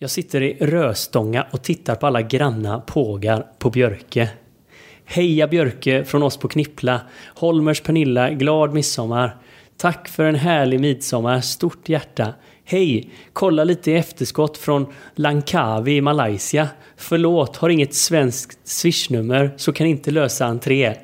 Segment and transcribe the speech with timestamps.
[0.00, 4.30] Jag sitter i Röstånga och tittar på alla granna pågar på Björke.
[5.04, 7.00] Heja Björke från oss på Knippla.
[7.34, 9.36] Holmers Pernilla, glad midsommar.
[9.76, 12.34] Tack för en härlig midsommar, stort hjärta.
[12.64, 13.10] Hej!
[13.32, 16.68] Kolla lite i efterskott från Langkawi i Malaysia.
[16.96, 20.94] Förlåt, har inget svenskt swishnummer så kan inte lösa entré.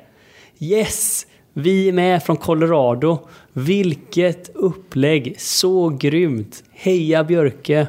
[0.59, 1.27] Yes!
[1.53, 3.27] Vi är med från Colorado.
[3.53, 5.35] Vilket upplägg!
[5.37, 6.63] Så grymt!
[6.71, 7.87] Heja Björke!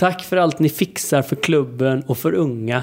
[0.00, 2.82] Tack för allt ni fixar för klubben och för unga.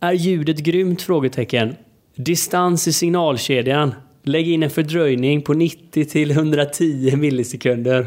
[0.00, 1.02] Är ljudet grymt?
[1.02, 1.76] Frågetecken.
[2.16, 3.94] Distans i signalkedjan.
[4.22, 8.06] Lägg in en fördröjning på 90 till 110 millisekunder.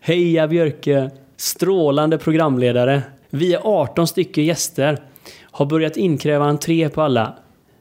[0.00, 1.10] Heja Björke!
[1.36, 3.02] Strålande programledare.
[3.30, 4.98] Vi är 18 stycken gäster.
[5.42, 7.36] Har börjat inkräva entré på alla.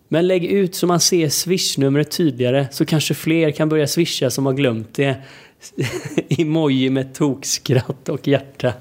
[0.07, 4.45] Men lägg ut så man ser swishnumret tydligare så kanske fler kan börja swisha som
[4.45, 5.15] har glömt det.
[6.29, 8.73] Emoji med tokskratt och hjärta.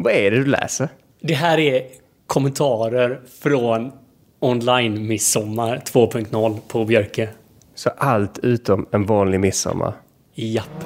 [0.00, 0.88] Vad är det du läser?
[1.20, 1.82] Det här är
[2.26, 3.92] kommentarer från
[4.40, 7.28] online midsommar 2.0 på Björke.
[7.74, 9.92] Så allt utom en vanlig midsommar?
[10.34, 10.84] Japp.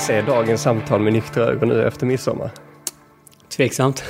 [0.00, 2.50] Se dagens samtal med nyktra ögon nu efter midsommar?
[3.56, 4.04] Tveksamt.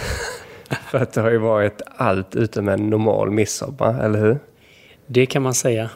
[0.90, 4.38] För att det har ju varit allt utom en normal midsommar, eller hur?
[5.06, 5.90] Det kan man säga.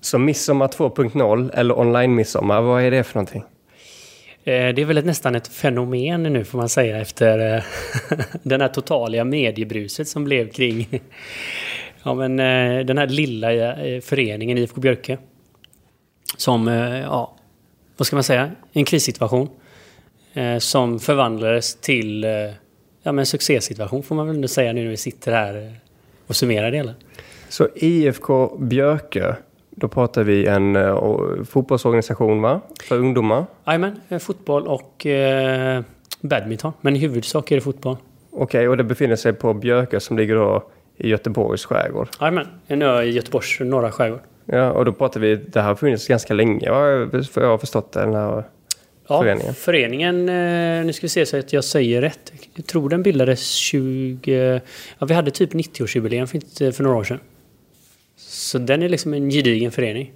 [0.00, 3.42] Så midsommar 2.0 eller online-midsommar, vad är det för någonting?
[4.44, 7.62] Eh, Det är väl ett, nästan ett fenomen nu får man säga efter eh,
[8.42, 11.00] den här totaliga mediebruset som blev kring
[12.02, 13.48] ja, men, eh, den här lilla
[14.00, 15.18] föreningen IFK Björke.
[16.36, 16.66] Som,
[17.02, 17.34] ja,
[17.98, 19.48] vad ska man säga, en krissituation.
[20.34, 22.52] eh, Som förvandlades till eh, ja,
[23.02, 25.72] men en succésituation får man väl ändå säga nu när vi sitter här eh,
[26.26, 26.94] och summerar det hela.
[27.48, 29.34] Så IFK Björkö,
[29.70, 32.60] då pratar vi en o- fotbollsorganisation va?
[32.88, 33.46] För ungdomar.
[33.66, 35.82] Jajamän, eh, fotboll och eh,
[36.20, 36.72] badminton.
[36.80, 37.96] Men i huvudsak är det fotboll.
[38.30, 40.64] Okej, och det befinner sig på Björkö som ligger då
[40.96, 42.08] i Göteborgs skärgård.
[42.20, 44.20] Jajamän, en ö i Göteborgs norra skärgård.
[44.52, 48.00] Ja, och då pratar vi, det här har funnits ganska länge jag har förstått det.
[48.00, 48.44] Den här,
[49.10, 49.54] Ja, Föreningen.
[49.54, 50.26] föreningen.
[50.86, 52.32] nu ska vi se så att jag säger rätt.
[52.54, 54.60] Jag tror den bildades 20...
[54.98, 57.18] Ja, vi hade typ 90-årsjubileum för, för några år sedan.
[58.16, 60.12] Så den är liksom en gedigen förening.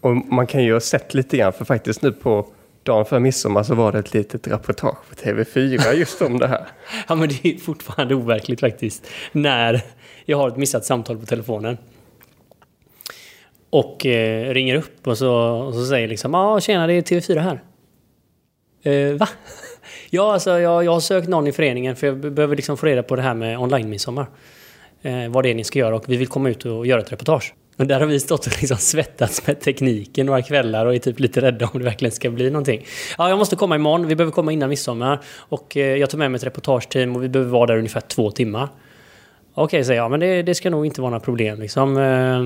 [0.00, 2.46] och man kan ju ha sett lite grann, för faktiskt nu på
[2.82, 6.66] dagen för midsommar så var det ett litet reportage på TV4 just om det här.
[7.08, 9.06] Ja, men det är fortfarande overkligt faktiskt.
[9.32, 9.80] När
[10.24, 11.78] jag har ett missat samtal på telefonen.
[13.70, 17.02] Och eh, ringer upp och så, och så säger liksom ja ah, tjena det är
[17.02, 17.60] TV4 här.
[18.82, 19.28] Eh, va?
[20.10, 23.02] Ja alltså jag, jag har sökt någon i föreningen för jag behöver liksom få reda
[23.02, 24.26] på det här med online-midsommar.
[25.02, 27.12] Eh, vad det är ni ska göra och vi vill komma ut och göra ett
[27.12, 27.54] reportage.
[27.78, 31.20] Och där har vi stått och liksom svettats med tekniken några kvällar och är typ
[31.20, 32.84] lite rädda om det verkligen ska bli någonting.
[33.18, 34.06] Ja, jag måste komma imorgon.
[34.06, 35.20] Vi behöver komma innan midsommar.
[35.36, 38.30] Och eh, jag tar med mig ett reportageteam och vi behöver vara där ungefär två
[38.30, 38.68] timmar.
[39.54, 40.10] Okej, säger jag.
[40.10, 41.96] Men det, det ska nog inte vara några problem liksom.
[41.96, 42.44] Eh,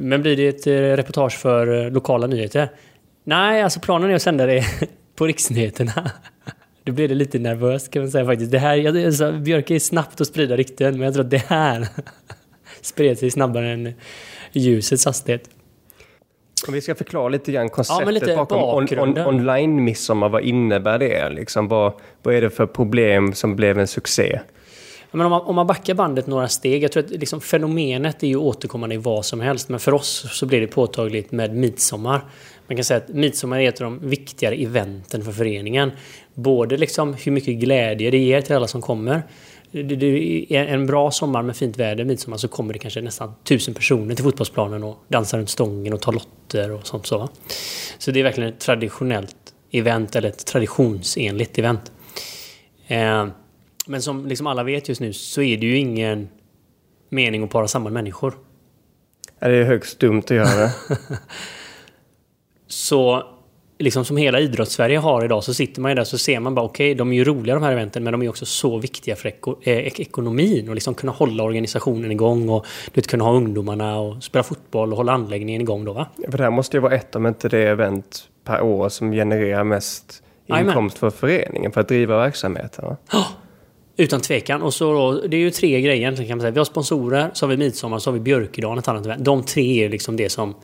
[0.00, 2.68] men blir det ett eh, reportage för eh, lokala nyheter?
[3.24, 4.64] Nej, alltså planen är att sända det
[5.16, 6.10] på riksnyheterna.
[6.84, 8.52] Då blir det lite nervöst kan man säga faktiskt.
[8.52, 11.88] Det här, alltså, Björk är snabbt att sprida rykten, men jag tror att det här
[12.80, 13.94] spred sig snabbare än
[14.52, 15.50] ljusets hastighet.
[16.68, 20.98] Om vi ska förklara lite grann konceptet Ja, lite bakom on, on, online-midsommar, vad innebär
[20.98, 21.28] det?
[21.28, 21.92] Liksom, vad,
[22.22, 24.40] vad är det för problem som blev en succé?
[25.16, 28.26] Men om, man, om man backar bandet några steg, jag tror att liksom fenomenet är
[28.26, 32.24] ju återkommande i vad som helst, men för oss så blir det påtagligt med midsommar.
[32.66, 35.90] Man kan säga att midsommar är ett av de viktigare eventen för föreningen.
[36.34, 39.22] Både liksom hur mycket glädje det ger till alla som kommer.
[39.70, 43.74] Det, det en bra sommar med fint väder, midsommar, så kommer det kanske nästan tusen
[43.74, 47.28] personer till fotbollsplanen och dansar runt stången och tar lotter och sånt så.
[47.98, 49.36] Så det är verkligen ett traditionellt
[49.70, 51.92] event, eller ett traditionsenligt event.
[52.86, 53.26] Eh,
[53.86, 56.28] men som liksom alla vet just nu så är det ju ingen
[57.08, 58.34] mening att para samman människor.
[59.40, 60.70] Det är högst dumt att göra.
[62.66, 63.22] Så
[63.78, 66.64] liksom som hela idrottssverige har idag så sitter man ju där så ser man bara
[66.66, 69.28] okej, de är ju roliga de här eventen men de är också så viktiga för
[69.28, 73.32] eko, eh, ek- ekonomin och liksom kunna hålla organisationen igång och du vet, kunna ha
[73.32, 76.06] ungdomarna och spela fotboll och hålla anläggningen igång då va?
[76.30, 79.64] För det här måste ju vara ett, om inte det event per år som genererar
[79.64, 82.84] mest inkomst för föreningen för att driva verksamheten.
[82.84, 82.96] va?
[83.96, 84.62] Utan tvekan.
[84.62, 86.50] Och så då, det är ju tre grejer egentligen kan man säga.
[86.50, 89.24] Vi har sponsorer, så har vi midsommar, så har vi Björkedagen, ett annat event.
[89.24, 90.54] De tre är liksom det som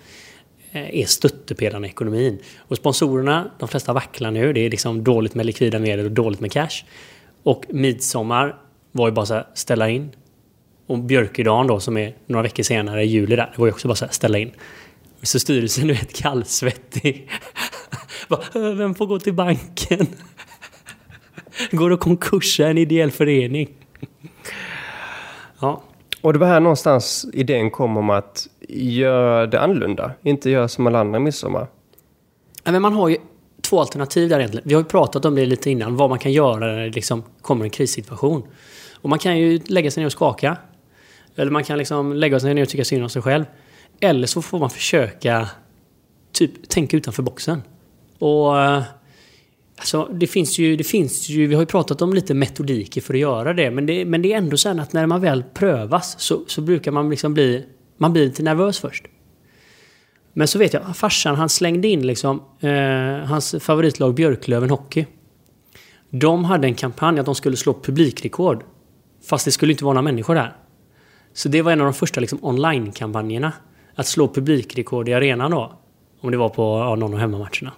[0.73, 2.38] eh, är stöttepelarna i ekonomin.
[2.58, 4.52] Och sponsorerna, de flesta vacklar nu.
[4.52, 6.84] Det är liksom dåligt med likvida medel och dåligt med cash.
[7.43, 8.56] Och midsommar
[8.93, 10.11] var ju bara så här, ställa in.
[10.87, 13.88] Och Björkedagen då, som är några veckor senare, i juli där, det var ju också
[13.88, 14.50] bara så här, ställa in.
[15.23, 17.31] Så styrelsen är helt kallsvettig.
[18.52, 20.06] Vem får gå till banken?
[21.70, 23.68] Går det konkurs en ideell förening?
[25.60, 25.82] Ja.
[26.20, 30.12] Och det var här någonstans idén kom om att göra det annorlunda.
[30.22, 31.66] Inte göra som alla andra midsommar.
[32.64, 33.16] Men man har ju
[33.62, 34.68] två alternativ där egentligen.
[34.68, 37.22] Vi har ju pratat om det lite innan, vad man kan göra när det liksom
[37.42, 38.42] kommer en krissituation.
[38.94, 40.56] Och man kan ju lägga sig ner och skaka.
[41.36, 43.44] Eller man kan liksom lägga sig ner och tycka synd om sig själv.
[44.00, 45.48] Eller så får man försöka
[46.32, 47.62] typ tänka utanför boxen.
[48.18, 48.82] Och eh,
[49.82, 53.14] alltså, det finns ju, det finns ju, vi har ju pratat om lite metodiker för
[53.14, 53.70] att göra det.
[53.70, 56.93] Men det, men det är ändå så att när man väl prövas så, så brukar
[56.93, 59.05] man liksom bli, man blir lite nervös först.
[60.32, 65.06] Men så vet jag, farsan han slängde in liksom eh, hans favoritlag Björklöven Hockey.
[66.11, 68.64] De hade en kampanj att de skulle slå publikrekord.
[69.29, 70.56] Fast det skulle inte vara några människor där.
[71.32, 73.52] Så det var en av de första liksom, online-kampanjerna.
[73.94, 75.73] Att slå publikrekord i arenan då.
[76.20, 77.73] Om det var på ja, någon av hemmamatcherna.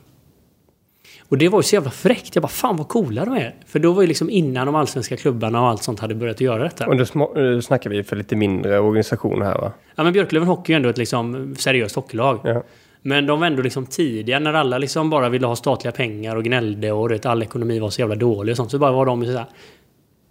[1.34, 2.34] Och det var ju så jävla fräckt.
[2.36, 3.54] Jag bara, fan vad coola de är.
[3.66, 6.62] För då var ju liksom innan de allsvenska klubbarna och allt sånt hade börjat göra
[6.62, 6.86] detta.
[6.86, 6.96] Och
[7.36, 9.72] nu snackar vi för lite mindre organisationer här va?
[9.94, 12.40] Ja men Björklöven Hockey är ändå ett liksom seriöst hockeylag.
[12.44, 12.62] Ja.
[13.02, 16.44] Men de var ändå liksom tidiga när alla liksom bara ville ha statliga pengar och
[16.44, 18.70] gnällde och vet, all ekonomi var så jävla dålig och sånt.
[18.70, 19.46] Så bara var de så här,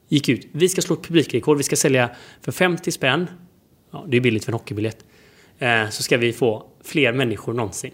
[0.09, 0.47] gick ut.
[0.51, 1.57] Vi ska slå ett publikrekord.
[1.57, 2.09] Vi ska sälja
[2.41, 3.27] för 50 spänn.
[3.91, 5.05] Ja, det är billigt för en hockeybiljett.
[5.59, 7.91] Eh, så ska vi få fler människor någonsin.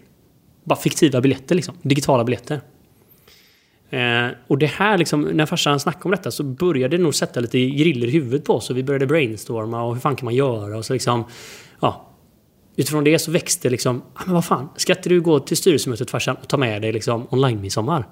[0.64, 1.74] Bara fiktiva biljetter liksom.
[1.82, 2.60] Digitala biljetter.
[3.90, 7.40] Eh, och det här liksom, när farsan snackade om detta så började det nog sätta
[7.40, 8.70] lite griller i huvudet på oss.
[8.70, 10.78] Och vi började brainstorma och hur fan kan man göra?
[10.78, 11.24] Och så liksom,
[11.80, 12.06] ja.
[12.76, 16.10] Utifrån det så växte liksom, ah, men vad fan, ska inte du gå till styrelsemötet
[16.10, 18.04] farsan och ta med dig liksom online-midsommar?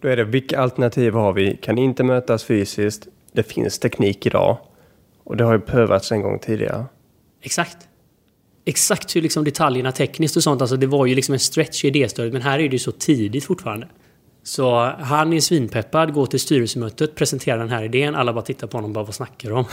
[0.00, 1.56] Då är det, vilka alternativ har vi?
[1.62, 3.08] Kan inte mötas fysiskt.
[3.32, 4.58] Det finns teknik idag.
[5.24, 6.84] Och det har ju prövats en gång tidigare.
[7.42, 7.76] Exakt.
[8.64, 11.88] Exakt hur liksom detaljerna tekniskt och sånt, alltså det var ju liksom en stretch i
[11.88, 12.32] idéstödet.
[12.32, 13.88] Men här är det ju så tidigt fortfarande.
[14.46, 18.14] Så han är svinpeppad, går till styrelsemötet, presenterar den här idén.
[18.14, 19.64] Alla bara tittar på honom och bara, vad snackar du om?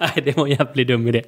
[0.00, 1.22] Nej, det var en jävligt dum idé.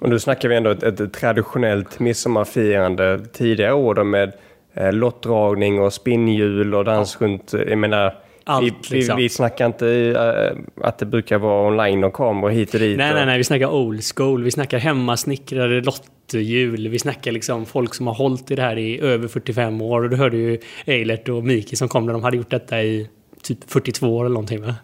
[0.00, 4.32] Och nu snackar vi ändå ett, ett traditionellt midsommarfirande tidigare år då med
[4.74, 7.26] eh, lottdragning och spinnhjul och dans ja.
[7.26, 7.54] runt.
[7.54, 8.14] Eh, jag menar,
[8.50, 9.16] allt, vi, liksom.
[9.16, 12.98] vi, vi snackar inte uh, att det brukar vara online och kameror hit och dit.
[12.98, 13.16] Nej, och...
[13.16, 13.38] nej, nej.
[13.38, 14.44] Vi snackar old school.
[14.44, 16.88] Vi snackar hemmasnickrade lotthjul.
[16.88, 20.02] Vi snackar liksom folk som har hållit i det här i över 45 år.
[20.02, 23.08] Och du hörde ju Eilert och Miki som kom när de hade gjort detta i
[23.42, 24.74] typ 42 år eller någonting va?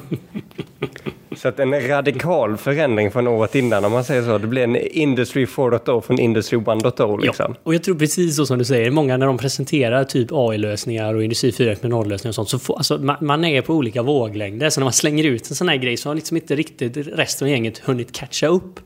[1.36, 4.38] Så att en radikal förändring från året innan om man säger så.
[4.38, 7.46] Det blir en Industry 4.0 från Industry 1.0 liksom.
[7.48, 8.90] Ja, och jag tror precis så som du säger.
[8.90, 13.16] Många när de presenterar typ AI-lösningar och Industri 4.0-lösningar och sånt så får, alltså, man,
[13.20, 14.70] man är på olika våglängder.
[14.70, 17.46] Så när man slänger ut en sån här grej så har liksom inte riktigt resten
[17.46, 18.80] av gänget hunnit catcha upp.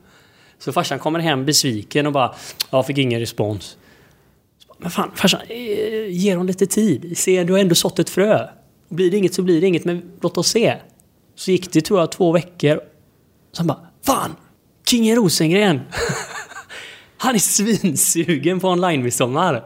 [0.59, 2.35] Så farsan kommer hem besviken och bara
[2.71, 3.77] “Jag fick ingen respons”.
[4.79, 7.19] Men fan, farsan, eh, ge dem lite tid.
[7.19, 8.49] Se, du har ändå sått ett frö.
[8.89, 10.77] Blir det inget så blir det inget, men låt oss se.
[11.39, 12.81] Så gick det tror jag två veckor.
[13.53, 14.37] Så han bara, fan!
[14.87, 15.81] Kingen Rosengren!
[17.17, 19.65] han är svinsugen på online-midsommar.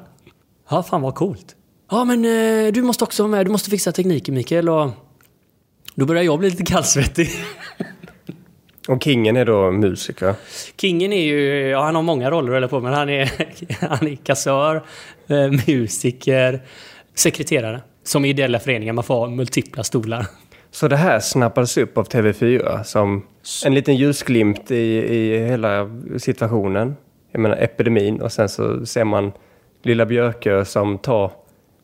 [0.70, 1.56] Ja, fan vad coolt.
[1.90, 3.46] Ja, men eh, du måste också vara med.
[3.46, 4.68] Du måste fixa tekniken, Mikael.
[4.68, 4.90] Och
[5.94, 7.30] då börjar jag bli lite kallsvettig.
[8.88, 10.34] Och Kingen är då musiker?
[10.80, 13.32] Kingen är ju, ja han har många roller eller på, men han är,
[13.88, 14.82] han är kassör,
[15.26, 16.62] eh, musiker,
[17.14, 17.82] sekreterare.
[18.04, 20.26] Som i ideella föreningar, man får multipla stolar.
[20.74, 23.26] Så det här snappades upp av TV4 som
[23.64, 24.76] en liten ljusglimt i,
[25.16, 26.96] i hela situationen.
[27.32, 29.32] Jag menar epidemin och sen så ser man
[29.82, 31.32] lilla Björkö som tar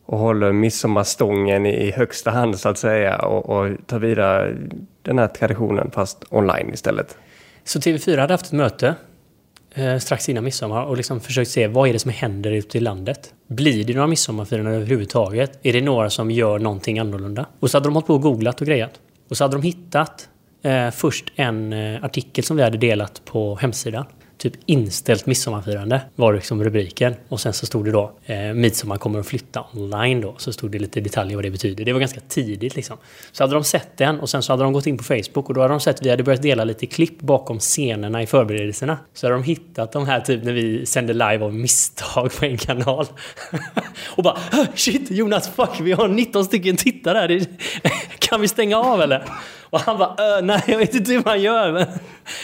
[0.05, 4.57] och håller midsommarstången i högsta hand så att säga och, och tar vidare
[5.03, 7.19] den här traditionen fast online istället.
[7.65, 8.95] Så TV4 hade haft ett möte
[9.75, 12.81] eh, strax innan midsommar och liksom försökt se vad är det som händer ute i
[12.81, 13.35] landet.
[13.47, 15.59] Blir det några midsommarfiranden överhuvudtaget?
[15.63, 17.47] Är det några som gör någonting annorlunda?
[17.61, 19.01] Och så hade de hållit på och googlat och grejat.
[19.29, 20.29] Och så hade de hittat
[20.63, 24.05] eh, först en eh, artikel som vi hade delat på hemsidan
[24.39, 27.15] typ inställt midsommarfirande var liksom rubriken.
[27.29, 30.35] Och sen så stod det då eh, midsommar kommer att flytta online då.
[30.39, 31.85] Så stod det lite detaljer vad det betyder.
[31.85, 32.97] Det var ganska tidigt liksom.
[33.33, 35.55] Så hade de sett den och sen så hade de gått in på Facebook och
[35.55, 38.99] då hade de sett att vi hade börjat dela lite klipp bakom scenerna i förberedelserna.
[39.15, 42.57] Så hade de hittat de här typ när vi sände live av misstag på en
[42.57, 43.07] kanal.
[44.17, 44.39] Och bara
[44.75, 47.47] shit Jonas fuck vi har 19 stycken tittare här.
[48.19, 49.25] Kan vi stänga av eller?
[49.71, 51.73] Och han bara nej jag vet inte hur man gör.
[51.73, 51.87] Men...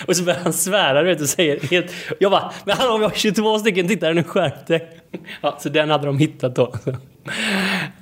[0.06, 1.92] Och så börjar han svära du vet och säger helt...
[2.20, 4.88] Jag bara men hallå vi har 22 stycken tittare nu skärp dig.
[5.40, 6.72] Ja, så den hade de hittat då.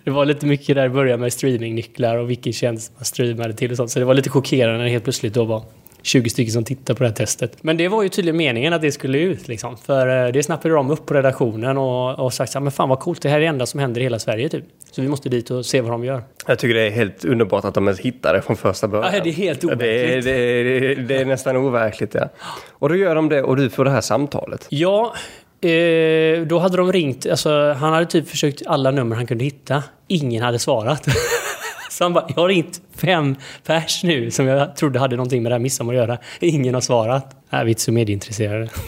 [0.05, 3.71] Det var lite mycket där i början med streamingnycklar och vilken tjänst man streamade till
[3.71, 3.91] och sånt.
[3.91, 5.65] Så det var lite chockerande när det helt plötsligt då var
[6.03, 7.63] 20 stycken som tittade på det här testet.
[7.63, 9.77] Men det var ju tydligen meningen att det skulle ut liksom.
[9.77, 13.01] För eh, det snappade de upp på redaktionen och, och sagt så men fan vad
[13.01, 14.65] coolt, det här är det enda som händer i hela Sverige typ.
[14.91, 16.23] Så vi måste dit och se vad de gör.
[16.47, 19.15] Jag tycker det är helt underbart att de ens hittar det från första början.
[19.15, 19.85] Ja, det är helt overkligt.
[19.85, 22.29] Det är, det, är, det är nästan overkligt ja.
[22.69, 24.67] Och då gör de det och du får det här samtalet.
[24.69, 25.15] Ja,
[25.65, 29.83] Eh, då hade de ringt, alltså, han hade typ försökt alla nummer han kunde hitta.
[30.09, 31.07] Ingen hade svarat.
[31.93, 35.53] Så han bara, jag har ringt fem pers nu som jag trodde hade någonting med
[35.53, 36.19] det här midsommar att göra.
[36.41, 37.37] Ingen har svarat.
[37.51, 38.69] Äh, vi är inte så medieintresserade.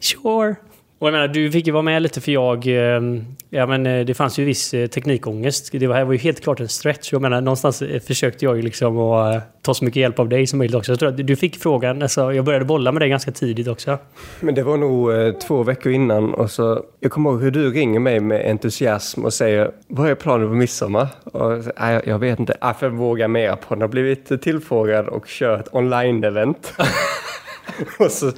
[0.00, 0.54] Sure.
[0.98, 2.66] Och jag menar, du fick ju vara med lite för jag...
[2.66, 5.72] Ehm, ja men eh, det fanns ju viss eh, teknikångest.
[5.72, 7.12] Det var, var ju helt klart en stretch.
[7.12, 10.46] Jag menar, någonstans eh, försökte jag ju liksom att ta så mycket hjälp av dig
[10.46, 10.92] som möjligt också.
[10.92, 13.98] Jag tror att du fick frågan, alltså, jag började bolla med dig ganska tidigt också.
[14.40, 16.84] Men det var nog eh, två veckor innan och så...
[17.00, 20.54] Jag kommer ihåg hur du ringer mig med entusiasm och säger Vad är planen på
[20.54, 21.08] midsommar?
[21.24, 22.56] Och, nej, jag vet inte.
[22.60, 23.80] Jag får våga mer på den.
[23.80, 26.72] har blivit tillfrågad och kör ett online-event.
[27.98, 28.32] och så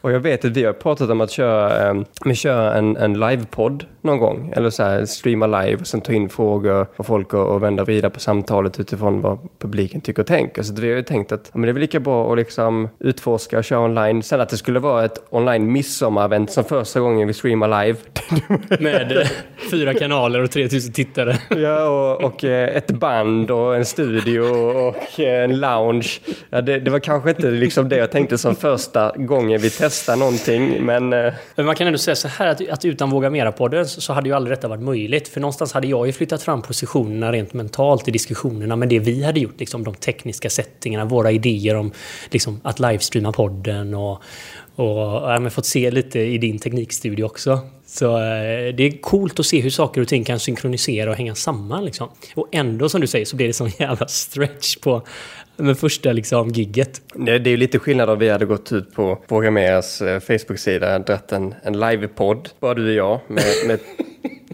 [0.00, 1.90] och jag vet att vi har pratat om att köra,
[2.26, 4.52] eh, köra en, en livepodd någon gång.
[4.56, 7.84] Eller så här, streama live och sen ta in frågor och folk och, och vända
[7.84, 10.62] vidare på samtalet utifrån vad publiken tycker och tänker.
[10.62, 13.58] Så vi har ju tänkt att men det är väl lika bra att liksom utforska
[13.58, 14.22] och köra online.
[14.22, 17.98] Sen att det skulle vara ett online midsommarevent som första gången vi streamar live.
[18.80, 19.28] Med eh,
[19.70, 21.38] fyra kanaler och 3000 tittare.
[21.48, 26.20] ja, och, och eh, ett band och en studio och eh, en lounge.
[26.50, 29.89] Ja, det, det var kanske inte liksom det jag tänkte som första gången vi testade
[29.90, 30.84] testa någonting.
[30.84, 34.12] Men, eh, men man kan ändå säga så här att, att utan Våga Mera-podden så
[34.12, 35.28] hade ju aldrig detta varit möjligt.
[35.28, 38.76] För någonstans hade jag ju flyttat fram positionerna rent mentalt i diskussionerna.
[38.76, 41.92] med det vi hade gjort, liksom de tekniska settingarna, våra idéer om
[42.30, 44.22] liksom, att livestreama podden och,
[44.74, 47.58] och ja, fått se lite i din teknikstudio också.
[47.86, 51.34] Så eh, det är coolt att se hur saker och ting kan synkronisera och hänga
[51.34, 51.84] samman.
[51.84, 52.08] Liksom.
[52.34, 55.02] Och ändå som du säger så blir det sån jävla stretch på
[55.60, 57.02] med första liksom, gigget.
[57.14, 61.04] Det, det är lite skillnad om vi hade gått ut på Programmeras eh, Facebook-sida och
[61.04, 63.80] dratt en, en livepodd, bara du och jag, med, med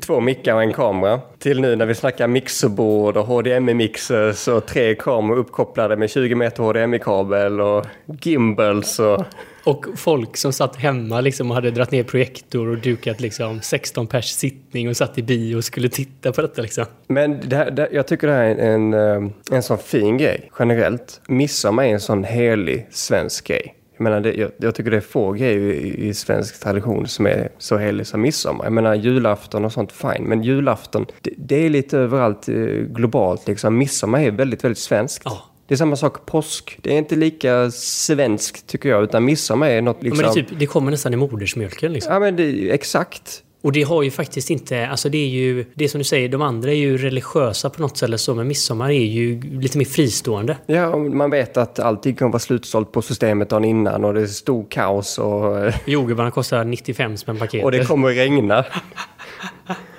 [0.00, 1.20] två mickar och en kamera.
[1.38, 6.62] Till nu när vi snackar mixerbord och HDMI-mixers och tre kameror uppkopplade med 20 meter
[6.62, 9.24] HDMI-kabel och gimbals och...
[9.66, 14.06] Och folk som satt hemma liksom och hade dragit ner projektor och dukat liksom 16
[14.06, 16.84] pers sittning och satt i bio och skulle titta på detta liksom.
[17.06, 20.18] Men det här, det, jag tycker det här är en, en, eh, en sån fin
[20.18, 21.20] grej generellt.
[21.28, 23.74] Midsommar är en sån helig svensk grej.
[23.96, 27.26] Jag, menar, det, jag, jag, tycker det är få grejer i, i, svensk tradition som
[27.26, 28.64] är så helig som midsommar.
[28.64, 30.24] Jag menar julafton och sånt, fine.
[30.24, 33.78] Men julafton, det, det är lite överallt eh, globalt liksom.
[33.78, 35.26] Midsommar är väldigt, väldigt svenskt.
[35.26, 35.42] Oh.
[35.68, 36.78] Det är samma sak påsk.
[36.82, 40.20] Det är inte lika svenskt tycker jag, utan midsommar är något liksom...
[40.20, 42.12] Ja, men det, liksom- typ, det kommer nästan i modersmjölken liksom.
[42.12, 43.42] Ja, men det, exakt.
[43.62, 46.42] Och det har ju faktiskt inte, alltså det är ju, det som du säger, de
[46.42, 50.56] andra är ju religiösa på något sätt så, men midsommar är ju lite mer fristående.
[50.66, 54.26] Ja, man vet att allting kommer vara slutsålt på systemet dagen innan och det är
[54.26, 55.72] stor kaos och...
[55.86, 57.64] Jordgubbarna kostar 95 spänn paketet.
[57.64, 58.64] Och det kommer regna.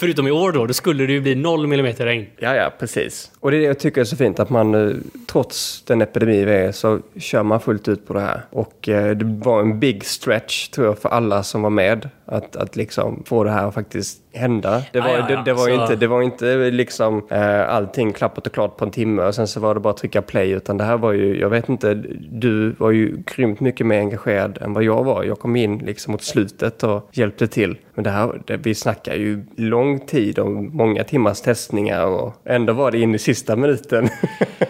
[0.00, 2.26] Förutom i år då, då skulle det ju bli noll millimeter regn.
[2.38, 3.32] Ja, ja, precis.
[3.40, 6.44] Och det är det jag tycker är så fint, att man eh, trots den epidemi
[6.44, 8.42] vi är så kör man fullt ut på det här.
[8.50, 12.08] Och eh, det var en big stretch tror jag för alla som var med.
[12.26, 14.82] Att, att liksom få det här att faktiskt hända.
[14.92, 15.36] Det var, ah, ja, ja.
[15.36, 15.82] Det, det, var så...
[15.82, 19.46] inte, det var inte liksom eh, allting klappat och klart på en timme och sen
[19.46, 20.50] så var det bara att trycka play.
[20.50, 21.94] Utan det här var ju, jag vet inte,
[22.30, 25.24] du var ju grymt mycket mer engagerad än vad jag var.
[25.24, 27.78] Jag kom in liksom mot slutet och hjälpte till.
[27.94, 29.44] Men det här, det, vi snackar ju
[29.90, 34.08] lång tid och många timmars testningar och ändå var det in i sista minuten.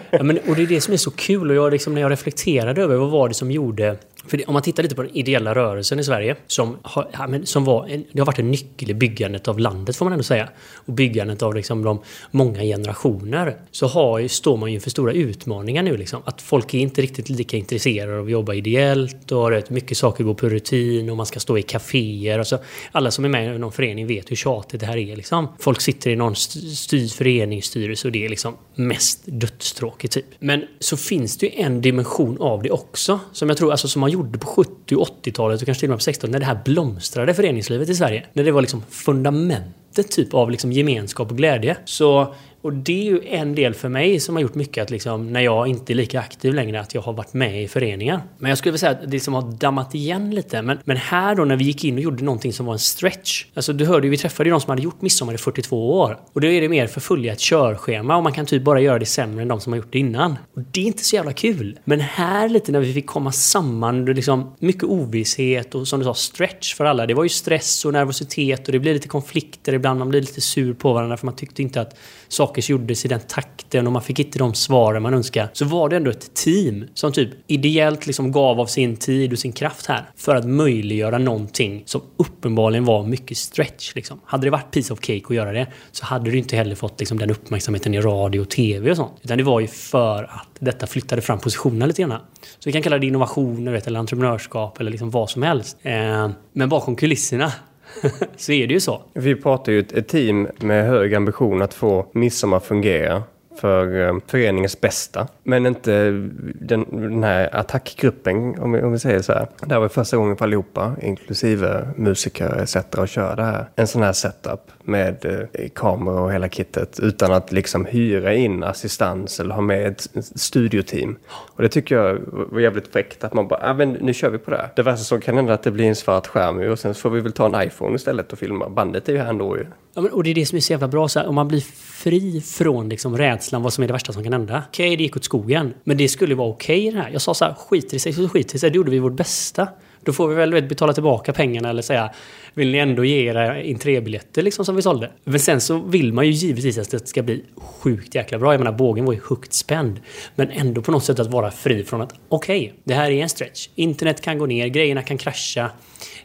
[0.09, 2.11] ja, men, och det är det som är så kul och jag, liksom, när jag
[2.11, 3.97] reflekterade över vad var det som gjorde
[4.27, 7.45] för om man tittar lite på den ideella rörelsen i Sverige som har, ja, men
[7.45, 10.23] som var en, det har varit en nyckel i byggandet av landet får man ändå
[10.23, 10.49] säga.
[10.73, 12.01] Och byggandet av liksom de
[12.31, 13.55] många generationer.
[13.71, 15.97] Så har, står man ju inför stora utmaningar nu.
[15.97, 16.21] Liksom.
[16.25, 20.23] Att folk är inte riktigt lika intresserade av att jobba ideellt och rätt mycket saker
[20.23, 22.39] går på rutin och man ska stå i kaféer.
[22.39, 22.59] Alltså,
[22.91, 25.15] alla som är med i någon förening vet hur tjatigt det här är.
[25.15, 25.47] Liksom.
[25.59, 30.13] Folk sitter i någon styr, föreningsstyrelse och det är liksom mest dödstråkigt.
[30.13, 30.25] Typ.
[30.39, 34.01] Men så finns det ju en dimension av det också som jag tror, alltså som
[34.01, 36.45] har gjorde på 70 och 80-talet och kanske till och med på 60-talet när det
[36.45, 38.25] här blomstrade föreningslivet i Sverige.
[38.33, 41.77] När det var liksom fundamentet typ av liksom gemenskap och glädje.
[41.85, 45.33] Så och det är ju en del för mig som har gjort mycket att liksom,
[45.33, 48.21] när jag inte är lika aktiv längre, att jag har varit med i föreningar.
[48.37, 50.61] Men jag skulle vilja säga att det som har dammat igen lite.
[50.61, 53.45] Men, men här då när vi gick in och gjorde någonting som var en stretch.
[53.53, 56.19] Alltså du hörde ju, vi träffade ju de som hade gjort midsommar i 42 år.
[56.33, 59.05] Och då är det mer förfölja ett körschema och man kan typ bara göra det
[59.05, 60.31] sämre än de som har gjort det innan.
[60.55, 61.79] Och det är inte så jävla kul.
[61.83, 66.05] Men här lite när vi fick komma samman, det liksom mycket ovisshet och som du
[66.05, 67.05] sa stretch för alla.
[67.05, 69.99] Det var ju stress och nervositet och det blir lite konflikter ibland.
[69.99, 71.97] Man blir lite sur på varandra för man tyckte inte att
[72.31, 75.49] saker gjordes i den takten och man fick inte de svaren man önskade.
[75.53, 79.39] Så var det ändå ett team som typ ideellt liksom gav av sin tid och
[79.39, 83.95] sin kraft här för att möjliggöra någonting som uppenbarligen var mycket stretch.
[83.95, 84.19] Liksom.
[84.25, 86.99] Hade det varit piece of cake att göra det så hade du inte heller fått
[86.99, 89.13] liksom, den uppmärksamheten i radio och tv och sånt.
[89.21, 92.19] Utan det var ju för att detta flyttade fram positionerna lite grann.
[92.41, 95.77] Så vi kan kalla det innovationer eller entreprenörskap eller liksom vad som helst.
[95.81, 97.51] Eh, men bakom kulisserna
[98.35, 99.01] så är det ju så.
[99.13, 103.23] Vi pratar ju ett, team med hög ambition att få midsommar fungera
[103.61, 105.27] för eh, föreningens bästa.
[105.43, 106.11] Men inte
[106.55, 109.47] den, den här attackgruppen, om vi, om vi säger så här.
[109.65, 112.75] Det här var första gången för allihopa, inklusive musiker etc.
[112.75, 113.65] att köra det här.
[113.75, 118.63] En sån här setup med eh, kameror och hela kittet utan att liksom hyra in
[118.63, 121.17] assistans eller ha med ett studioteam.
[121.29, 124.37] Och det tycker jag var jävligt fräckt att man bara, ah, men nu kör vi
[124.37, 124.69] på det här.
[124.75, 127.09] Det värsta som kan hända är att det blir en svart skärm och sen får
[127.09, 128.69] vi väl ta en iPhone istället och filma.
[128.69, 129.65] Bandet är ju här ändå ju.
[129.93, 131.47] Ja, men, och det är det som är så jävla bra, så här, om man
[131.47, 134.63] blir fri från liksom, rädslan vad som är det värsta som kan hända.
[134.67, 137.09] Okej, okay, det gick åt skogen, men det skulle vara okej okay, det här.
[137.11, 139.13] Jag sa så här, skiter i sig så skiter i sig, det gjorde vi vårt
[139.13, 139.67] bästa.
[140.03, 142.11] Då får vi väl vet, betala tillbaka pengarna eller säga
[142.53, 145.11] Vill ni ändå ge era entrébiljetter liksom som vi sålde?
[145.23, 148.53] Men sen så vill man ju givetvis att det ska bli sjukt jäkla bra.
[148.53, 149.99] Jag menar bågen var ju högt spänd.
[150.35, 153.23] Men ändå på något sätt att vara fri från att okej, okay, det här är
[153.23, 153.69] en stretch.
[153.75, 155.71] Internet kan gå ner, grejerna kan krascha.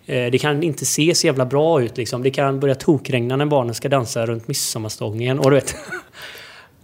[0.06, 2.22] Eh, det kan inte se så jävla bra ut liksom.
[2.22, 5.74] Det kan börja tokregna när barnen ska dansa runt midsommarstången och du vet.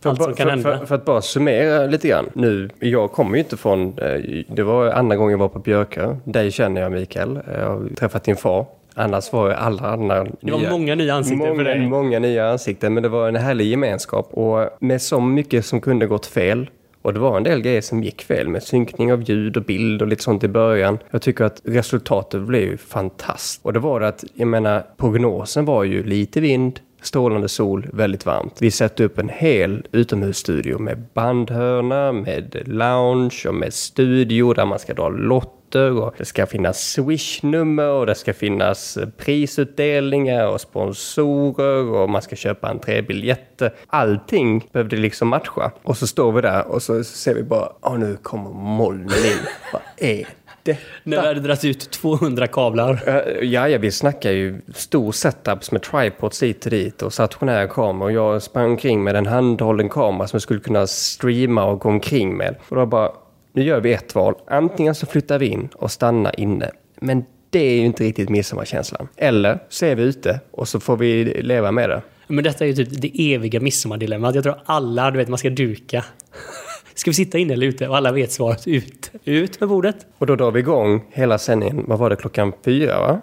[0.03, 2.31] För, för, för, för, att bara summera lite grann.
[2.33, 3.99] Nu, jag kommer ju inte från...
[3.99, 6.17] Eh, det var andra gången jag var på Björkö.
[6.25, 7.41] Dig känner jag Mikael.
[7.59, 8.67] Jag har träffat din far.
[8.95, 10.25] Annars var alla andra...
[10.41, 11.89] Det var nya, många nya ansikten många, för dig.
[11.89, 14.29] Många nya ansikten, men det var en härlig gemenskap.
[14.33, 16.71] Och med så mycket som kunde gått fel
[17.03, 20.03] och det var en del grejer som gick fel med synkning av ljud och bild
[20.03, 20.99] och lite sånt i början.
[21.11, 23.65] Jag tycker att resultatet blev ju fantastiskt.
[23.65, 28.27] Och det var det att, jag menar, prognosen var ju lite vind, strålande sol, väldigt
[28.27, 28.57] varmt.
[28.63, 34.79] Vi satte upp en hel utomhusstudio med bandhörna, med lounge och med studio där man
[34.79, 40.61] ska dra lott lotter och det ska finnas swishnummer och det ska finnas prisutdelningar och
[40.61, 43.75] sponsorer och man ska köpa entrébiljetter.
[43.87, 45.73] Allting behövde liksom matcha.
[45.83, 49.47] Och så står vi där och så ser vi bara, åh nu kommer molnen in.
[49.73, 50.27] Vad är
[50.65, 50.79] det.
[51.05, 53.03] När vi hade dragit ut 200 kablar.
[53.43, 58.13] Ja, ja, vi snackar ju stor setups med tripods hit och dit och stationära kameror.
[58.13, 62.37] Jag sprang omkring med en handhållen kamera som jag skulle kunna streama och gå omkring
[62.37, 62.57] med.
[62.69, 63.11] Och då bara,
[63.53, 64.35] nu gör vi ett val.
[64.47, 66.71] Antingen så flyttar vi in och stannar inne.
[67.01, 69.09] Men det är ju inte riktigt midsommarkänslan.
[69.17, 72.03] Eller så är vi ute och så får vi leva med det.
[72.27, 74.35] Men detta är ju typ det eviga midsommardilemmat.
[74.35, 76.05] Jag tror alla, du vet, man ska duka.
[76.95, 77.89] Ska vi sitta inne eller ute?
[77.89, 79.11] Och alla vet svaret ut.
[79.25, 79.97] Ut med bordet.
[80.19, 81.85] Och då drar vi igång hela sändningen.
[81.89, 82.17] Vad var det?
[82.17, 83.21] Klockan fyra va?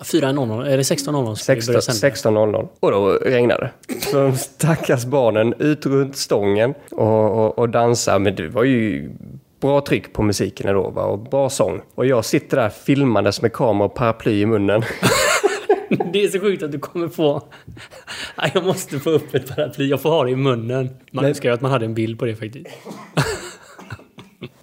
[0.00, 2.68] 4.00, eller 16.00 16.00.
[2.80, 4.00] Och då regnar det.
[4.00, 8.18] Så de stackars barnen ut runt stången och, och, och dansar.
[8.18, 9.10] Men det var ju
[9.62, 11.02] bra tryck på musiken då va?
[11.02, 11.82] och bra sång.
[11.94, 14.82] Och jag sitter där filmandes med kamera och paraply i munnen.
[16.12, 17.42] Det är så sjukt att du kommer få...
[18.54, 19.88] Jag måste få upp ett paraply.
[19.88, 20.90] Jag får ha det i munnen.
[21.10, 22.66] Man önskar ju att man hade en bild på det faktiskt.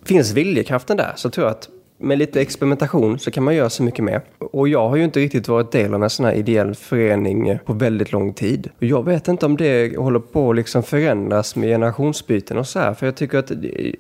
[0.06, 3.84] Finns viljekraften där så tror jag att med lite experimentation så kan man göra så
[3.84, 4.22] mycket mer.
[4.40, 7.74] Och jag har ju inte riktigt varit del av en sån här ideell förening på
[7.74, 8.70] väldigt lång tid.
[8.78, 12.80] Och Jag vet inte om det håller på att liksom förändras med generationsbyten och så
[12.80, 12.94] här.
[12.94, 13.52] För jag tycker att,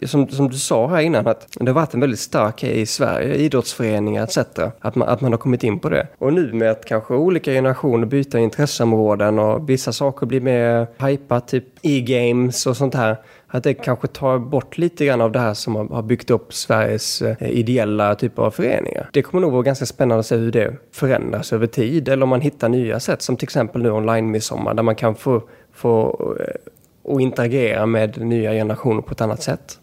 [0.09, 3.35] som, som du sa här innan, att det har varit en väldigt stark i Sverige,
[3.35, 4.38] idrottsföreningar etc.
[4.79, 6.07] Att man, att man har kommit in på det.
[6.17, 11.47] Och nu med att kanske olika generationer byter intresseområden och vissa saker blir mer hypat,
[11.47, 13.17] typ e-games och sånt här
[13.51, 17.21] att det kanske tar bort lite grann av det här som har byggt upp Sveriges
[17.21, 19.09] eh, ideella typer av föreningar.
[19.13, 22.29] Det kommer nog vara ganska spännande att se hur det förändras över tid eller om
[22.29, 26.09] man hittar nya sätt som till exempel nu online-midsommar där man kan få, få
[26.39, 26.71] eh,
[27.03, 29.79] och interagera med nya generationer på ett annat sätt.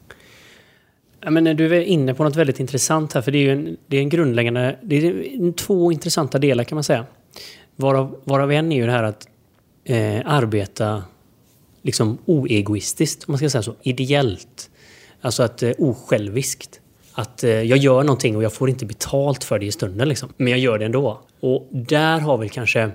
[1.20, 3.76] Ja, men du är inne på något väldigt intressant här för det är ju en,
[3.86, 7.06] det är en grundläggande, det är två intressanta delar kan man säga.
[7.76, 9.28] Varav, varav en är ju det här att
[9.84, 11.02] eh, arbeta
[11.86, 13.74] liksom oegoistiskt, om man ska säga så.
[13.82, 14.70] Ideellt.
[15.20, 16.80] Alltså att eh, osjälviskt.
[17.12, 20.28] Att eh, jag gör någonting och jag får inte betalt för det i stunden liksom.
[20.36, 21.20] Men jag gör det ändå.
[21.40, 22.90] Och där har vi kanske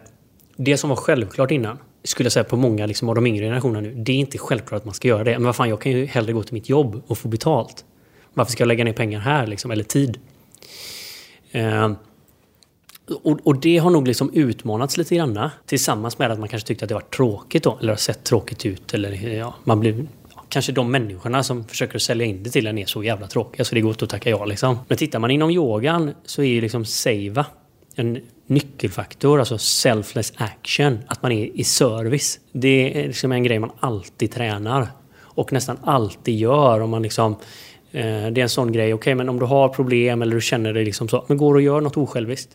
[0.55, 1.77] det som var självklart innan.
[2.03, 3.93] skulle jag säga på många liksom, av de yngre generationerna nu.
[3.93, 5.31] Det är inte självklart att man ska göra det.
[5.31, 7.85] Men vad fan, jag kan ju hellre gå till mitt jobb och få betalt.
[8.33, 10.19] Varför ska jag lägga ner pengar här liksom, eller tid?
[11.51, 11.91] Eh,
[13.23, 15.49] och, och, det har nog liksom utmanats lite grann.
[15.65, 17.77] Tillsammans med att man kanske tyckte att det var tråkigt då.
[17.81, 18.93] Eller har sett tråkigt ut.
[18.93, 20.05] Eller ja, man blir
[20.49, 23.75] kanske de människorna som försöker sälja in det till en är så jävla tråkiga så
[23.75, 24.77] det går inte att tacka ja liksom.
[24.87, 27.45] Men tittar man inom yogan så är ju liksom SEIVA
[27.95, 30.99] en nyckelfaktor, alltså selfless action.
[31.07, 32.39] Att man är i service.
[32.51, 34.87] Det är liksom en grej man alltid tränar.
[35.19, 37.31] Och nästan alltid gör om man liksom
[37.91, 40.41] eh, det är en sån grej, okej okay, men om du har problem eller du
[40.41, 42.49] känner dig liksom så, men går och gör något osjälviskt.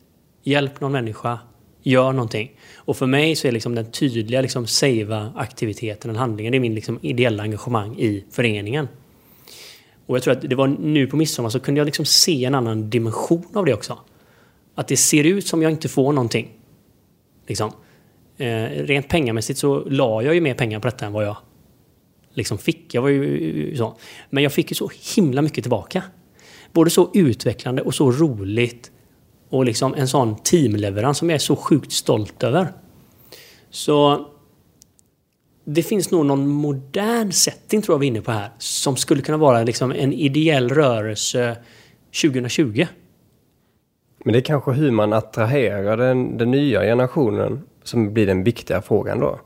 [0.46, 1.38] Hjälp någon människa.
[1.82, 2.50] Gör någonting.
[2.76, 6.74] Och för mig så är liksom den tydliga liksom savea-aktiviteten, den handlingen, det är min
[6.74, 8.88] liksom ideella engagemang i föreningen.
[10.06, 12.54] Och jag tror att det var nu på midsommar så kunde jag liksom se en
[12.54, 13.98] annan dimension av det också.
[14.74, 16.48] Att det ser ut som jag inte får någonting.
[17.46, 17.72] Liksom.
[18.36, 21.36] Eh, rent pengamässigt så la jag ju mer pengar på detta än vad jag
[22.34, 22.94] liksom fick.
[22.94, 23.96] Jag var ju eh, så.
[24.30, 26.02] Men jag fick ju så himla mycket tillbaka.
[26.72, 28.92] Både så utvecklande och så roligt
[29.48, 32.72] och liksom en sån teamleverans som jag är så sjukt stolt över.
[33.70, 34.26] Så
[35.64, 38.50] det finns nog någon modern setting tror jag vi är inne på här.
[38.58, 41.56] Som skulle kunna vara liksom en ideell rörelse
[42.22, 42.86] 2020.
[44.24, 48.82] Men det är kanske hur man attraherar den, den nya generationen som blir den viktiga
[48.82, 49.40] frågan då.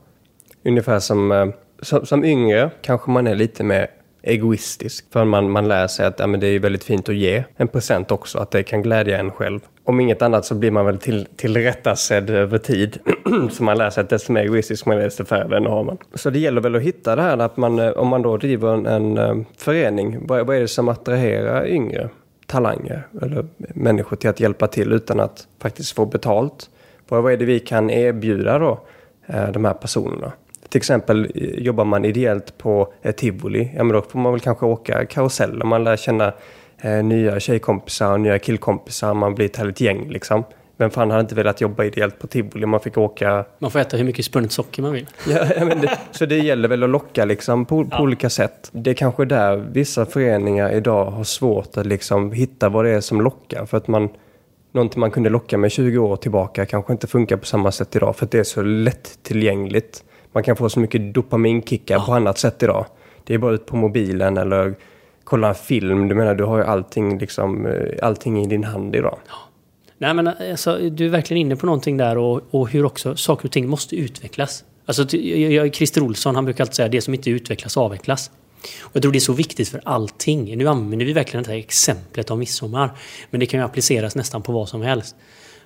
[0.63, 1.47] Ungefär som, eh,
[1.81, 3.87] som, som yngre kanske man är lite mer
[4.23, 5.05] egoistisk.
[5.13, 7.67] För man, man lär sig att ja, men det är väldigt fint att ge en
[7.67, 9.59] present också, att det kan glädja en själv.
[9.83, 12.99] Om inget annat så blir man väl till, tillrättasedd över tid.
[13.51, 15.97] så man lär sig att desto mer egoistisk man är, desto färre vänner har man.
[16.13, 18.73] Så det gäller väl att hitta det här att man, eh, om man då driver
[18.73, 22.09] en, en eh, förening, vad, vad är det som attraherar yngre
[22.45, 26.69] talanger eller människor till att hjälpa till utan att faktiskt få betalt?
[27.07, 28.79] Vad är det vi kan erbjuda då,
[29.25, 30.31] eh, de här personerna?
[30.71, 34.41] Till exempel eh, jobbar man ideellt på ett tivoli, ja men då får man väl
[34.41, 36.33] kanske åka karuseller, man lär känna
[36.81, 40.43] eh, nya tjejkompisar och nya killkompisar, man blir ett härligt gäng liksom.
[40.81, 42.65] Vem fan hade inte velat jobba ideellt på tivoli?
[42.65, 43.45] Man fick åka...
[43.59, 45.07] Man får äta hur mycket spunnet socker man vill.
[45.27, 48.69] ja, det, så det gäller väl att locka liksom på, på olika sätt.
[48.71, 53.01] Det är kanske där vissa föreningar idag har svårt att liksom hitta vad det är
[53.01, 53.65] som lockar.
[53.65, 54.09] För att man,
[54.71, 58.15] någonting man kunde locka med 20 år tillbaka kanske inte funkar på samma sätt idag.
[58.15, 60.03] För att det är så lättillgängligt.
[60.31, 62.05] Man kan få så mycket dopaminkickar ja.
[62.05, 62.85] på annat sätt idag.
[63.23, 64.75] Det är bara ut på mobilen eller
[65.23, 66.07] kolla en film.
[66.07, 69.19] Du menar, du har ju allting, liksom, eh, allting i din hand idag.
[69.27, 69.35] Ja.
[69.97, 73.45] Nej men alltså, du är verkligen inne på någonting där och, och hur också saker
[73.45, 74.63] och ting måste utvecklas.
[74.85, 78.31] Alltså, jag, Christer Olsson han brukar alltid säga det som inte utvecklas avvecklas.
[78.81, 80.57] Och jag tror det är så viktigt för allting.
[80.57, 82.91] Nu använder vi verkligen det här exemplet av midsommar.
[83.29, 85.15] Men det kan ju appliceras nästan på vad som helst.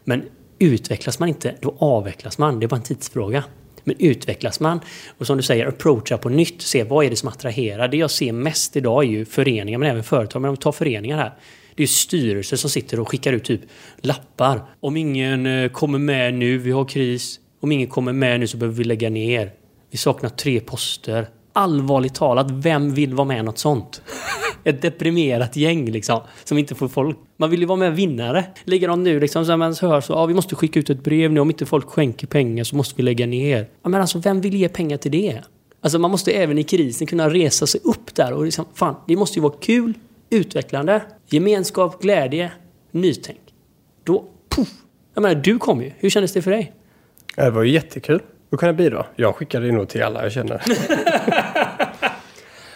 [0.03, 0.23] Men
[0.59, 2.59] utvecklas man inte, då avvecklas man.
[2.59, 3.43] Det är bara en tidsfråga.
[3.87, 4.79] Men utvecklas man
[5.17, 7.87] och som du säger, approacha på nytt, se vad är det som attraherar.
[7.87, 10.41] Det jag ser mest idag är ju föreningar, men även företag.
[10.41, 11.33] Men om vi tar föreningar här.
[11.75, 13.61] Det är styrelser som sitter och skickar ut typ
[13.97, 14.65] lappar.
[14.79, 17.39] Om ingen eh, kommer med nu, vi har kris.
[17.59, 19.51] Om ingen kommer med nu så behöver vi lägga ner.
[19.91, 21.27] Vi saknar tre poster.
[21.57, 24.01] Allvarligt talat, vem vill vara med i något sånt?
[24.63, 27.17] Ett deprimerat gäng liksom, som inte får folk.
[27.37, 28.45] Man vill ju vara med vinnare.
[28.63, 31.39] Likadant nu liksom, så man hör så, ja vi måste skicka ut ett brev nu,
[31.39, 33.67] om inte folk skänker pengar så måste vi lägga ner.
[33.83, 35.41] Ja, men alltså vem vill ge pengar till det?
[35.81, 39.15] Alltså man måste även i krisen kunna resa sig upp där och liksom, fan, det
[39.15, 39.93] måste ju vara kul,
[40.29, 42.51] utvecklande, gemenskap, glädje,
[42.91, 43.39] nytänk.
[44.03, 44.73] Då, puff!
[45.13, 45.91] Jag menar, du kom ju.
[45.97, 46.73] Hur kändes det för dig?
[47.35, 49.05] Det var ju jättekul att kunna bidra.
[49.15, 50.61] Jag skickade nog till alla jag känner.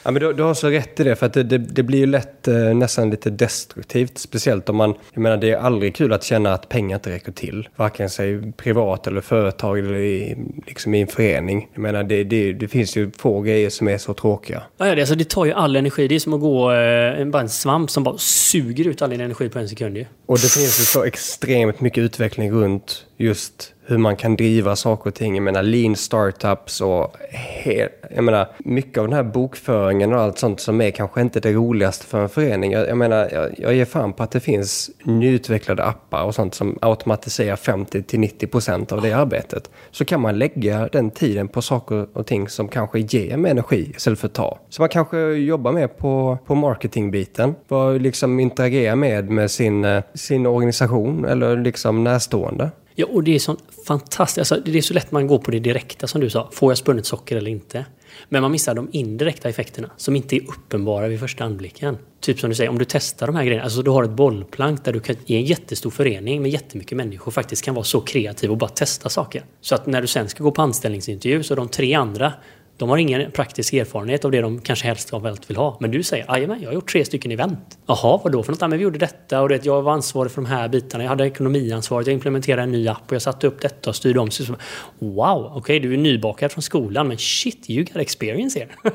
[0.03, 1.99] Ja, men du, du, har så rätt i det, för att det, det, det blir
[1.99, 4.17] ju lätt eh, nästan lite destruktivt.
[4.17, 7.31] Speciellt om man, jag menar det är aldrig kul att känna att pengar inte räcker
[7.31, 7.69] till.
[7.75, 11.67] Varken sig privat eller företag eller i, liksom i en förening.
[11.73, 14.63] Jag menar det, det, det finns ju få grejer som är så tråkiga.
[14.77, 16.07] Ja, det, alltså, det tar ju all energi.
[16.07, 19.21] Det är som att gå eh, bara en svamp som bara suger ut all din
[19.21, 20.05] energi på en sekund ju.
[20.25, 25.10] Och det finns ju så extremt mycket utveckling runt just hur man kan driva saker
[25.10, 25.36] och ting.
[25.36, 30.39] Jag menar lean startups och he, jag menar, mycket av den här bokföringen och allt
[30.39, 32.71] sånt som är kanske inte det roligaste för en förening.
[32.71, 36.56] Jag, jag menar, jag, jag ger fan på att det finns nyutvecklade appar och sånt
[36.56, 39.69] som automatiserar 50-90% av det arbetet.
[39.91, 43.93] Så kan man lägga den tiden på saker och ting som kanske ger mer energi
[43.95, 44.60] istället för att ta.
[44.69, 47.56] Så man kanske jobbar mer på, på marketingbiten.
[47.67, 52.71] Vad liksom interagera med med sin, eh, sin organisation eller liksom närstående.
[52.99, 53.57] Ja, och det är så
[53.88, 54.38] fantastiskt.
[54.38, 56.49] Alltså, det är så lätt man går på det direkta som du sa.
[56.51, 57.85] Får jag spunnet socker eller inte?
[58.29, 61.97] Men man missar de indirekta effekterna som inte är uppenbara vid första anblicken.
[62.19, 63.63] Typ som du säger, om du testar de här grejerna.
[63.63, 67.31] Alltså du har ett bollplank där du kan, i en jättestor förening med jättemycket människor
[67.31, 69.45] faktiskt kan vara så kreativ och bara testa saker.
[69.62, 72.33] Så att när du sen ska gå på anställningsintervju så de tre andra
[72.79, 75.77] de har ingen praktisk erfarenhet av det de kanske helst av allt vill ha.
[75.79, 77.77] Men du säger, jajamän, jag har gjort tre stycken event.
[77.85, 78.61] Jaha, vadå för något?
[78.61, 81.03] Ja, men vi gjorde detta och det, jag var ansvarig för de här bitarna.
[81.03, 84.19] Jag hade ekonomiansvaret, jag implementerade en ny app och jag satte upp detta och styrde
[84.19, 84.61] om systemet.
[84.99, 88.69] Wow, okej, okay, du är nybakad från skolan, men shit, you got experience here.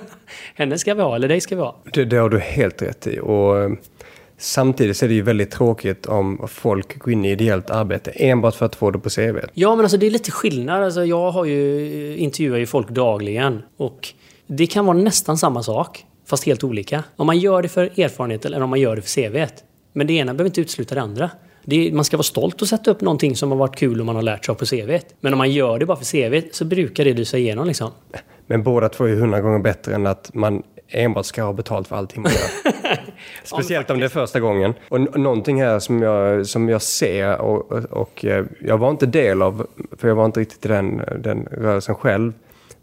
[0.54, 1.76] Henne ska vi ha, eller dig ska vi ha.
[1.92, 3.18] Det, det har du helt rätt i.
[3.18, 3.70] Och eh,
[4.38, 8.66] Samtidigt är det ju väldigt tråkigt om folk går in i ideellt arbete enbart för
[8.66, 9.38] att få det på CV.
[9.54, 10.82] Ja, men alltså det är lite skillnad.
[10.82, 14.08] Alltså, jag har ju, intervjuar ju folk dagligen och
[14.46, 17.04] det kan vara nästan samma sak, fast helt olika.
[17.16, 19.46] Om man gör det för erfarenhet eller om man gör det för CV.
[19.92, 21.30] Men det ena behöver inte utesluta det andra.
[21.64, 24.06] Det är, man ska vara stolt och sätta upp någonting som har varit kul och
[24.06, 24.98] man har lärt sig av på CV.
[25.20, 27.90] Men om man gör det bara för CV så brukar det lysa igenom liksom.
[28.46, 31.96] Men båda två är hundra gånger bättre än att man enbart ska ha betalt för
[31.96, 32.72] allting man gör.
[33.44, 34.74] Speciellt om det är första gången.
[34.88, 39.42] Och någonting här som jag, som jag ser och, och, eh, jag var inte del
[39.42, 42.32] av, för jag var inte riktigt i den, den rörelsen själv.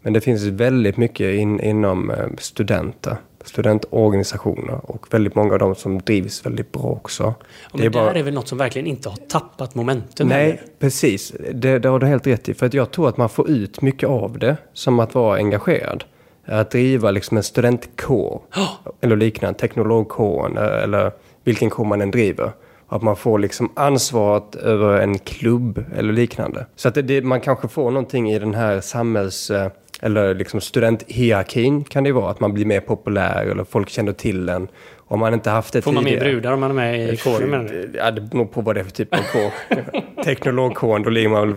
[0.02, 5.74] Men det finns väldigt mycket in, inom eh, studenter, studentorganisationer och väldigt många av dem
[5.74, 7.22] som drivs väldigt bra också.
[7.22, 7.34] Ja,
[7.72, 8.04] men det är bara...
[8.04, 10.28] där är väl något som verkligen inte har tappat momentum?
[10.28, 10.60] Nej, eller?
[10.78, 11.32] precis.
[11.52, 12.54] Det, det har du helt rätt i.
[12.54, 16.04] För att jag tror att man får ut mycket av det som att vara engagerad
[16.46, 18.72] att driva liksom en studentkår oh.
[19.00, 21.12] eller liknande, teknologkåren eller
[21.44, 22.52] vilken kår man än driver.
[22.88, 26.66] Att man får liksom ansvaret över en klubb eller liknande.
[26.76, 30.60] Så att det, det, man kanske får någonting i den här samhälls eh, eller liksom
[30.60, 32.30] studenthierarkin kan det vara.
[32.30, 34.68] Att man blir mer populär eller folk känner till en.
[35.12, 37.68] Om man inte haft det Får man mer brudar om man är med i kåren?
[37.94, 39.50] Ja, det beror på vad det är för typ av kår.
[40.24, 41.56] Teknologkåren, då ligger man väl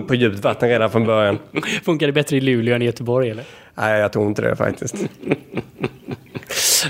[0.08, 1.38] på djupt vatten redan från början.
[1.84, 3.44] Funkar det bättre i Luleå än i Göteborg eller?
[3.74, 4.94] Nej, jag tror inte det faktiskt.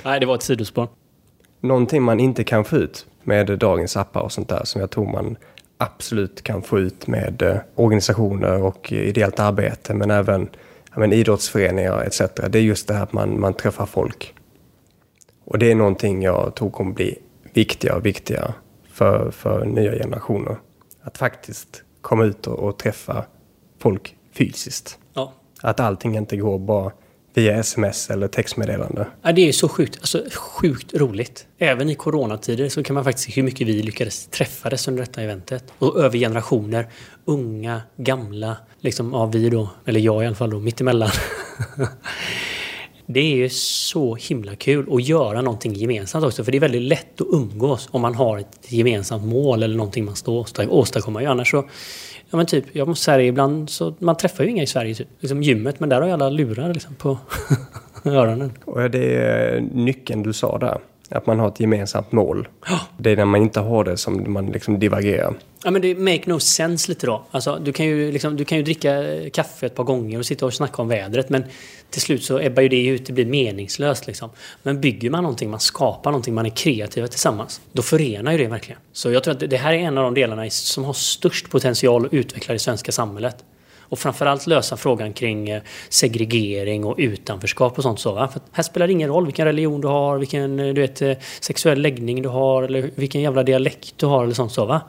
[0.04, 0.88] Nej, det var ett sidospår.
[1.60, 5.12] Någonting man inte kan få ut med dagens appar och sånt där som jag tror
[5.12, 5.36] man
[5.78, 10.48] absolut kan få ut med eh, organisationer och ideellt arbete men även
[10.96, 12.20] men, idrottsföreningar etc.
[12.50, 14.34] Det är just det här att man, man träffar folk.
[15.50, 17.18] Och det är någonting jag tror kommer bli
[17.52, 18.54] viktigare och viktigare
[18.92, 20.56] för, för nya generationer.
[21.02, 23.24] Att faktiskt komma ut och, och träffa
[23.78, 24.98] folk fysiskt.
[25.14, 25.32] Ja.
[25.60, 26.92] Att allting inte går bara
[27.34, 29.06] via sms eller textmeddelande.
[29.22, 31.46] Ja, det är så sjukt, alltså, sjukt roligt.
[31.58, 35.22] Även i coronatider så kan man faktiskt se hur mycket vi lyckades träffades under detta
[35.22, 35.64] eventet.
[35.78, 36.88] Och över generationer.
[37.24, 41.10] Unga, gamla, liksom, ja vi då, eller jag i alla fall då, mittemellan.
[43.12, 46.44] det är ju så himla kul att göra någonting gemensamt också.
[46.44, 50.04] För det är väldigt lätt att umgås om man har ett gemensamt mål eller någonting
[50.04, 51.28] man ska åstadkomma.
[51.28, 51.64] Annars så
[52.30, 55.08] Ja men typ, jag måste säga ibland så man träffar ju inga i Sverige typ.
[55.20, 57.18] Liksom gymmet, men där har ju alla lurar liksom på
[58.04, 58.52] öronen.
[58.64, 60.78] Och det är nyckeln du sa där.
[61.10, 62.48] Att man har ett gemensamt mål.
[62.98, 65.34] Det är när man inte har det som man liksom divergerar.
[65.64, 67.22] Ja men det make no sense lite då.
[67.30, 70.46] Alltså, du, kan ju liksom, du kan ju dricka kaffe ett par gånger och sitta
[70.46, 71.44] och snacka om vädret men
[71.90, 74.30] till slut så ebbar ju det ut, det blir meningslöst liksom.
[74.62, 77.60] Men bygger man någonting, man skapar någonting, man är kreativa tillsammans.
[77.72, 78.80] Då förenar ju det verkligen.
[78.92, 82.06] Så jag tror att det här är en av de delarna som har störst potential
[82.06, 83.44] att utveckla det svenska samhället.
[83.90, 88.00] Och framförallt lösa frågan kring eh, segregering och utanförskap och sånt.
[88.00, 88.28] Så, va?
[88.28, 91.12] För här spelar det ingen roll vilken religion du har, vilken eh, du vet, eh,
[91.40, 94.52] sexuell läggning du har eller vilken jävla dialekt du har eller sånt.
[94.52, 94.80] Så, va?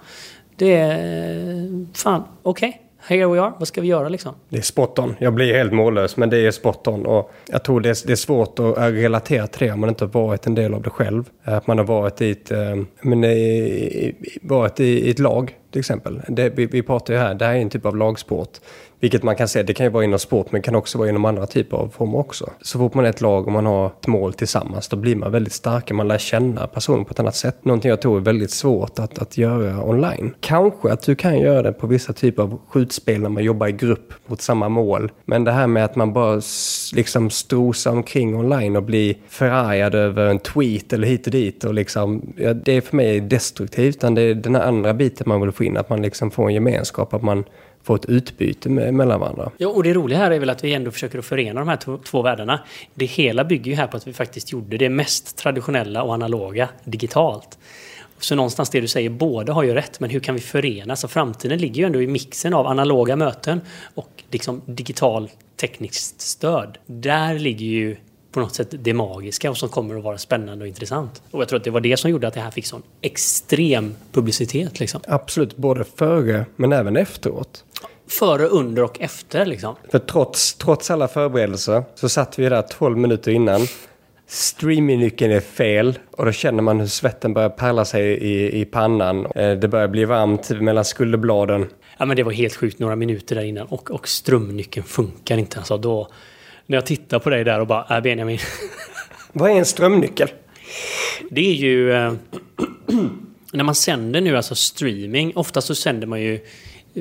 [0.56, 1.86] Det är...
[1.94, 2.70] Fan, okej.
[2.70, 4.36] Okay here we are, vad ska vi göra liksom?
[4.50, 5.16] Det är spot on.
[5.20, 7.06] Jag blir helt mållös, men det är spot on.
[7.06, 10.06] Och jag tror det är, det är svårt att relatera till det om man inte
[10.06, 11.24] har varit en del av det själv.
[11.44, 12.52] Att man har varit i ett,
[13.02, 13.22] men,
[14.42, 16.22] varit i ett lag till exempel.
[16.28, 18.50] Det, vi, vi pratar ju här, det här är en typ av lagsport.
[19.02, 21.26] Vilket man kan se, det kan ju vara inom sport men kan också vara inom
[21.26, 22.50] andra typer av former också.
[22.62, 25.32] Så fort man är ett lag och man har ett mål tillsammans då blir man
[25.32, 27.66] väldigt starka, man lär känna personen på ett annat sätt.
[27.66, 30.36] Någonting jag tror är väldigt svårt att, att göra online.
[30.40, 33.72] Kanske att du kan göra det på vissa typer av skjutspel när man jobbar i
[33.72, 35.12] grupp mot samma mål.
[35.26, 36.42] Men det här med att man bara
[36.94, 41.74] liksom strosar omkring online och blir förargad över en tweet eller hit och dit och
[41.74, 43.96] liksom, ja, det är för mig destruktivt.
[43.96, 46.48] Utan det är den här andra biten man vill få in, att man liksom får
[46.48, 47.44] en gemenskap, att man
[47.84, 49.52] få ett utbyte med, mellan varandra.
[49.58, 51.78] Ja, och det roliga här är väl att vi ändå försöker att förena de här
[51.78, 52.60] två, två världarna.
[52.94, 56.70] Det hela bygger ju här på att vi faktiskt gjorde det mest traditionella och analoga
[56.84, 57.58] digitalt.
[58.20, 60.96] Så någonstans det du säger, båda har ju rätt, men hur kan vi förena?
[60.96, 63.62] Så framtiden ligger ju ändå i mixen av analoga möten
[63.96, 66.78] och liksom digital tekniskt stöd.
[66.86, 67.98] Där ligger ju
[68.32, 71.22] på något sätt det magiska och som kommer att vara spännande och intressant.
[71.32, 73.96] Och jag tror att det var det som gjorde att det här fick sån extrem
[74.12, 74.80] publicitet.
[74.80, 75.02] Liksom.
[75.08, 77.64] Absolut, både före men även efteråt.
[78.10, 79.76] Före, under och efter liksom.
[79.92, 83.62] För trots, trots alla förberedelser så satt vi där 12 minuter innan.
[84.28, 89.26] Streamingnyckeln är fel och då känner man hur svetten börjar pärla sig i, i pannan.
[89.26, 91.70] Eh, Det börjar bli varmt mellan skulderbladen.
[91.98, 95.58] Ja, men det var helt sjukt några minuter där innan och, och strömnyckeln funkar inte.
[95.58, 96.08] Alltså då,
[96.72, 98.40] när jag tittar på dig där och bara, äh Benjamin.
[99.34, 100.30] Vad är en strömnyckel?
[101.30, 101.94] Det är ju...
[101.94, 102.14] Eh,
[103.54, 106.40] när man sänder nu alltså streaming, ofta så sänder man ju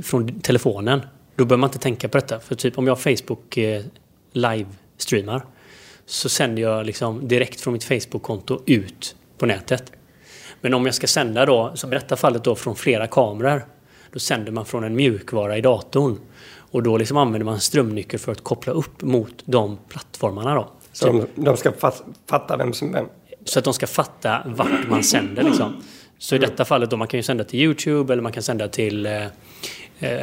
[0.03, 1.01] från telefonen.
[1.37, 2.41] Då behöver man inte tänka på detta.
[2.41, 3.83] För typ om jag Facebook eh,
[4.33, 5.43] live-streamar
[6.07, 9.93] så sänder jag liksom direkt från mitt Facebook-konto ut på nätet.
[10.61, 13.65] Men om jag ska sända då, som i detta fallet då från flera kameror,
[14.13, 16.19] då sänder man från en mjukvara i datorn.
[16.71, 20.69] Och då liksom använder man strömnyckel för att koppla upp mot de plattformarna då.
[20.93, 23.07] Så de, de ska fat, fatta vem som vem.
[23.45, 25.83] Så att de ska fatta vart man sänder liksom.
[26.19, 28.69] Så i detta fallet då, man kan ju sända till YouTube eller man kan sända
[28.69, 29.13] till eh,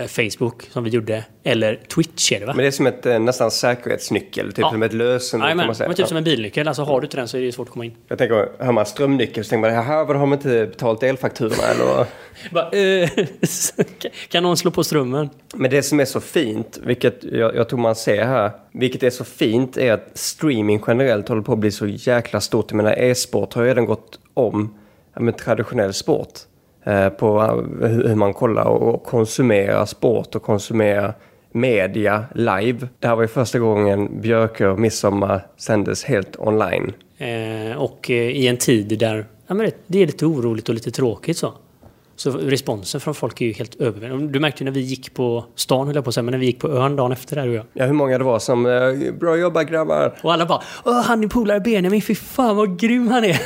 [0.08, 1.24] Facebook som vi gjorde.
[1.44, 2.54] Eller Twitch är det va?
[2.54, 4.72] Men det är som ett eh, nästan säkerhetsnyckel, typ Ja.
[4.72, 5.90] som ett lösenord kan man säga.
[5.90, 6.68] men typ som en bilnyckel.
[6.68, 7.96] Alltså har du inte den så är det svårt att komma in.
[8.08, 11.64] Jag tänker, hör man strömnyckel så tänker man, jaha, vad har de inte betalat elfakturorna
[11.64, 12.06] eller?
[12.52, 13.10] Bara, eh,
[14.30, 15.30] kan någon slå på strömmen?
[15.56, 19.10] Men det som är så fint, vilket jag, jag tror man ser här, vilket är
[19.10, 22.66] så fint är att streaming generellt håller på att bli så jäkla stort.
[22.72, 24.74] Jag menar, e-sport har ju redan gått om
[25.14, 26.40] ja, men, traditionell sport.
[26.88, 27.42] Eh, på
[27.82, 31.14] eh, hur, man kollar och, konsumerar sport och konsumerar
[31.52, 32.88] media live.
[33.00, 36.94] Det här var ju första gången Björkö och Midsommar sändes helt online.
[37.18, 40.92] Eh, och eh, i en tid där ja, men det, är lite oroligt och lite
[40.92, 41.54] tråkigt så.
[42.16, 44.34] Så responsen från folk är ju helt överväldigande.
[44.34, 46.40] Du märkte ju när vi gick på stan, höll jag på att säga, men när
[46.40, 47.66] vi gick på ön dagen efter där och jag.
[47.74, 48.64] Ja, hur många det var som
[49.20, 53.08] “Bra jobbat grabbar!” Och alla bara Åh, han är polare Benjamin, fy fan vad grym
[53.08, 53.42] han är!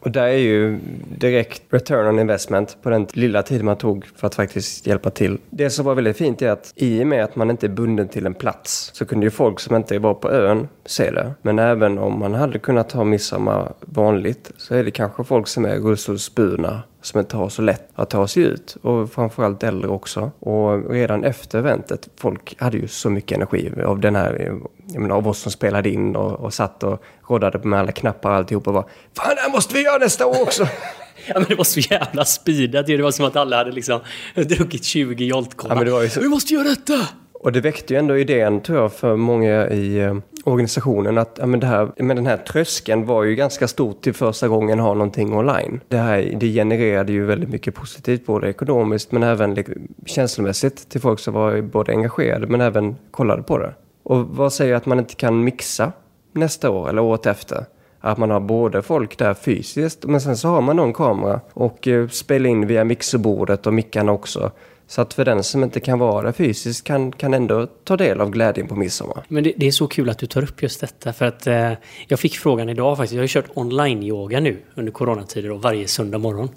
[0.00, 0.78] Och där är ju
[1.18, 5.38] direkt return on investment på den lilla tid man tog för att faktiskt hjälpa till.
[5.50, 8.08] Det som var väldigt fint är att i och med att man inte är bunden
[8.08, 11.34] till en plats så kunde ju folk som inte var på ön se det.
[11.42, 15.64] Men även om man hade kunnat ha midsommar vanligt så är det kanske folk som
[15.64, 18.76] är rullstolsburna som inte har så lätt att ta sig ut.
[18.82, 20.30] Och framförallt äldre också.
[20.40, 25.16] Och redan efter eventet, folk hade ju så mycket energi av den här, jag menar,
[25.16, 28.66] av oss som spelade in och, och satt och roddade med alla knappar och alltihop
[28.68, 28.84] och var
[29.16, 30.66] Fan, det här måste vi göra nästa år också!
[31.26, 32.86] Ja men det var så jävla speedat.
[32.86, 34.00] Det var som att alla hade liksom
[34.34, 35.74] druckit 20 Ja, Jolt-cola.
[35.74, 37.06] men det var ju så- Vi måste göra detta!
[37.42, 41.46] Och det väckte ju ändå idén, tror jag, för många i eh, organisationen att ja,
[41.46, 44.94] men det här, men den här tröskeln var ju ganska stor till första gången ha
[44.94, 45.80] någonting online.
[45.88, 49.64] Det här det genererade ju väldigt mycket positivt, både ekonomiskt men även
[50.06, 53.74] känslomässigt till folk som var både engagerade men även kollade på det.
[54.02, 55.92] Och vad säger att man inte kan mixa
[56.32, 57.64] nästa år eller året efter?
[58.00, 61.88] Att man har både folk där fysiskt men sen så har man någon kamera och
[61.88, 64.50] eh, spelar in via mixerbordet och mickarna också.
[64.90, 68.20] Så att för den som inte kan vara fysisk fysiskt kan, kan ändå ta del
[68.20, 69.24] av glädjen på midsommar.
[69.28, 71.72] Men det, det är så kul att du tar upp just detta för att eh,
[72.08, 73.12] jag fick frågan idag faktiskt.
[73.12, 76.48] Jag har ju kört online-yoga nu under coronatider och varje söndag morgon.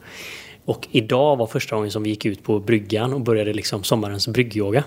[0.65, 4.27] Och idag var första gången som vi gick ut på bryggan och började liksom sommarens
[4.27, 4.83] bryggyoga.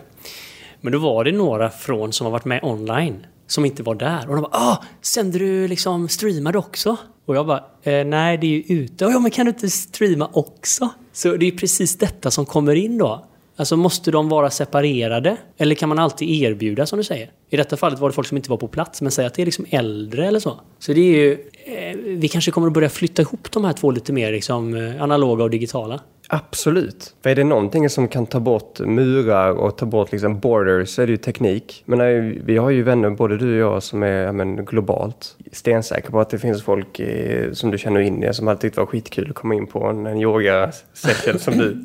[0.81, 4.29] Men då var det några från som har varit med online som inte var där.
[4.29, 6.97] Och de bara ah, sänder du liksom streamar också?
[7.27, 9.05] Och jag bara eh, nej det är ju ute.
[9.05, 10.89] Ja men kan du inte streama också?
[11.13, 13.25] Så det är precis detta som kommer in då.
[13.57, 15.37] Alltså måste de vara separerade?
[15.57, 17.31] Eller kan man alltid erbjuda som du säger?
[17.51, 19.43] I detta fallet var det folk som inte var på plats, men säg att det
[19.43, 20.61] är liksom äldre eller så.
[20.79, 21.33] Så det är ju...
[21.65, 25.03] Eh, vi kanske kommer att börja flytta ihop de här två lite mer liksom, eh,
[25.03, 26.01] analoga och digitala.
[26.29, 27.15] Absolut.
[27.23, 31.03] För är det någonting som kan ta bort murar och ta bort liksom borders så
[31.03, 31.83] är det ju teknik.
[31.85, 36.11] Men nej, vi har ju vänner, både du och jag, som är men, globalt stensäkra
[36.11, 38.81] på att det finns folk i, som du känner in i som alltid tyckt det
[38.81, 41.85] var skitkul att komma in på en, en yoga-session som du.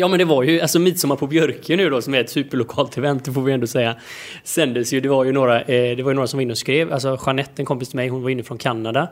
[0.00, 2.98] Ja men det var ju, alltså Midsommar på Björke nu då som är ett superlokalt
[2.98, 3.96] event, det får vi ändå säga.
[4.44, 6.58] Sändes ju, det var ju några, eh, det var ju några som var inne och
[6.58, 9.08] skrev, alltså Jeanette, en kompis till mig, hon var inne från Kanada.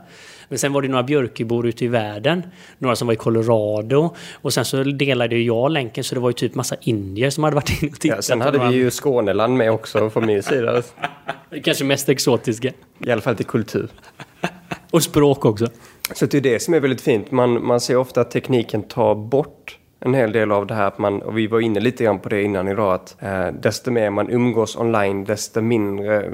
[0.48, 2.42] Men sen var det några Björkebor ute i världen,
[2.78, 4.14] några som var i Colorado.
[4.32, 7.44] Och sen så delade ju jag länken så det var ju typ massa indier som
[7.44, 8.16] hade varit inne och tittat.
[8.16, 10.82] Ja, sen hade vi ju Skåneland med också från min sida.
[11.64, 12.72] Kanske mest exotiska.
[13.06, 13.88] I alla fall till kultur.
[14.90, 15.66] Och språk också.
[16.14, 17.30] Så det är det som är väldigt fint.
[17.30, 20.86] Man, man ser ofta att tekniken tar bort en hel del av det här.
[20.86, 22.94] Att man, och vi var inne lite grann på det innan idag.
[22.94, 26.30] Att eh, desto mer man umgås online, desto mindre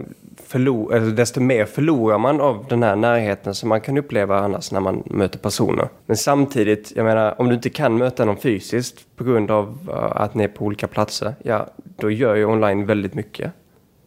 [0.46, 4.72] förlor, eller desto mer förlorar man av den här närheten som man kan uppleva annars
[4.72, 5.88] när man möter personer.
[6.06, 10.22] Men samtidigt, jag menar, om du inte kan möta någon fysiskt på grund av eh,
[10.22, 13.52] att ni är på olika platser, ja, då gör ju online väldigt mycket.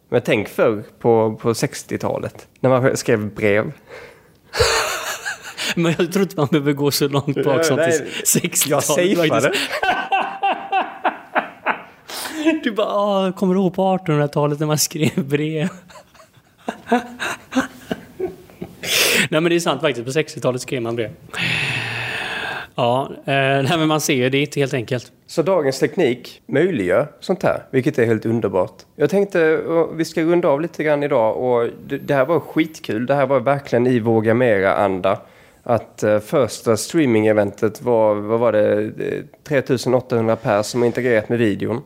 [0.08, 3.72] Men tänk förr på, på 60-talet när man skrev brev.
[5.78, 8.66] Men jag tror inte man behöver gå så långt bak som till 60-talet.
[8.66, 9.52] Jag safeade.
[12.62, 15.68] Du bara, ah, kommer du ihåg på 1800-talet när man skrev brev?
[19.30, 21.10] Nej men det är sant faktiskt, på 60-talet skrev man brev.
[22.74, 25.12] Ja, eh, nej, men man ser ju, det helt enkelt.
[25.26, 28.82] Så dagens teknik möjliggör sånt här, vilket är helt underbart.
[28.96, 29.60] Jag tänkte
[29.94, 33.06] vi ska runda av lite grann idag och det, det här var skitkul.
[33.06, 35.20] Det här var verkligen i Våga Mera-anda.
[35.68, 41.82] Att eh, första streaming-eventet var, vad var det, eh, 3800 pers som integrerat med videon.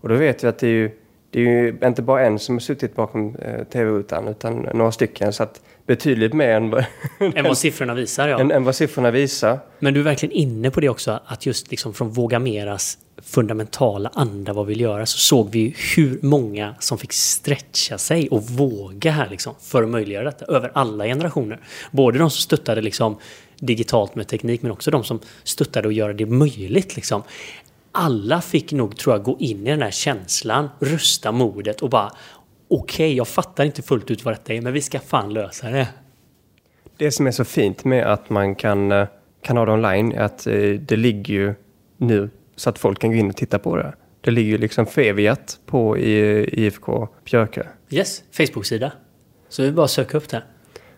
[0.00, 0.90] Och då vet vi att det är ju,
[1.30, 5.32] det är ju inte bara en som har suttit bakom eh, tv-rutan utan några stycken.
[5.32, 6.74] Så att betydligt mer än,
[7.34, 8.28] än vad siffrorna visar.
[8.28, 8.40] Ja.
[8.40, 9.58] Än, än vad siffrorna visar.
[9.78, 14.10] Men du är verkligen inne på det också, att just liksom från Våga Meras fundamentala
[14.14, 18.42] anda vad vi vill göra så såg vi hur många som fick stretcha sig och
[18.42, 21.60] våga här liksom för att möjliggöra detta över alla generationer.
[21.90, 23.16] Både de som stöttade liksom
[23.58, 26.96] digitalt med teknik men också de som stöttade att göra det möjligt.
[26.96, 27.22] Liksom.
[27.92, 32.12] Alla fick nog, tror jag, gå in i den här känslan, rösta modet och bara
[32.72, 35.70] okej, okay, jag fattar inte fullt ut vad detta är, men vi ska fan lösa
[35.70, 35.88] det.
[36.96, 39.06] Det som är så fint med att man kan, eh,
[39.42, 41.54] kan ha det online är att eh, det ligger ju
[41.96, 43.94] nu så att folk kan gå in och titta på det.
[44.20, 47.62] Det ligger ju liksom förevigat på IFK Björkö.
[47.90, 48.92] Yes, Facebook-sida.
[49.48, 50.42] Så vi bara söka upp det.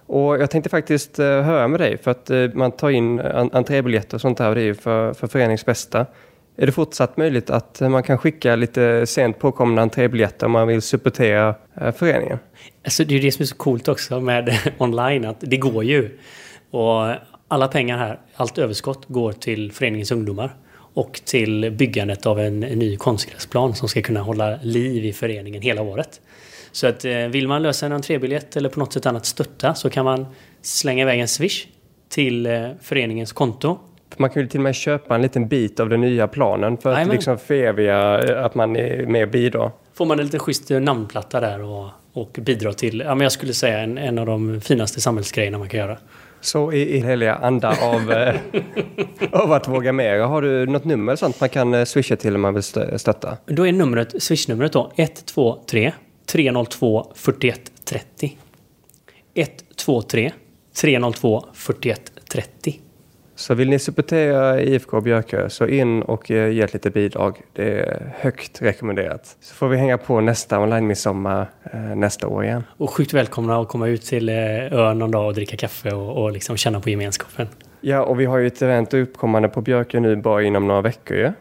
[0.06, 3.20] Och jag tänkte faktiskt höra med dig för att man tar in
[3.52, 6.06] entrébiljetter och sånt här och det är ju för, för föreningens bästa.
[6.56, 10.82] Är det fortsatt möjligt att man kan skicka lite sent påkomna entrébiljetter om man vill
[10.82, 12.38] supportera eh, föreningen?
[12.84, 15.84] Alltså det är ju det som är så coolt också med online, att det går
[15.84, 16.18] ju.
[16.70, 17.14] Och
[17.48, 20.54] alla pengar här, allt överskott går till föreningens ungdomar
[20.94, 25.82] och till byggandet av en, ny konstgräsplan som ska kunna hålla liv i föreningen hela
[25.82, 26.20] året.
[26.72, 29.90] Så att eh, vill man lösa en entrébiljett eller på något sätt annat stötta så
[29.90, 30.26] kan man
[30.62, 31.66] slänga iväg en swish
[32.08, 33.78] till eh, föreningens konto.
[34.18, 36.92] Man kan ju till och med köpa en liten bit av den nya planen för
[36.92, 39.70] att liksom föreviga eh, att man är med och bidrar.
[39.94, 43.54] Får man en liten schysst namnplatta där och, och bidrar till, ja men jag skulle
[43.54, 45.98] säga en, en av de finaste samhällsgrejerna man kan göra.
[46.40, 48.34] Så i, i heliga anda av, eh,
[49.32, 50.18] av att våga mer.
[50.18, 53.36] Har du något nummer sånt man kan eh, swisha till om man vill stötta?
[53.46, 55.92] Då är numret, swishnumret då 123
[56.26, 58.38] 302 4130.
[59.34, 60.32] 123
[60.80, 62.80] 302 4130.
[63.36, 67.40] Så vill ni supportera IFK Björkö så in och eh, ge ett litet bidrag.
[67.52, 69.36] Det är högt rekommenderat.
[69.40, 72.64] Så får vi hänga på nästa online-midsommar eh, nästa år igen.
[72.76, 76.22] Och sjukt välkomna att komma ut till eh, ön någon dag och dricka kaffe och,
[76.22, 77.48] och liksom känna på gemenskapen.
[77.80, 81.16] Ja, och vi har ju ett event uppkommande på Björkö nu bara inom några veckor
[81.16, 81.22] ju.
[81.22, 81.32] Ja?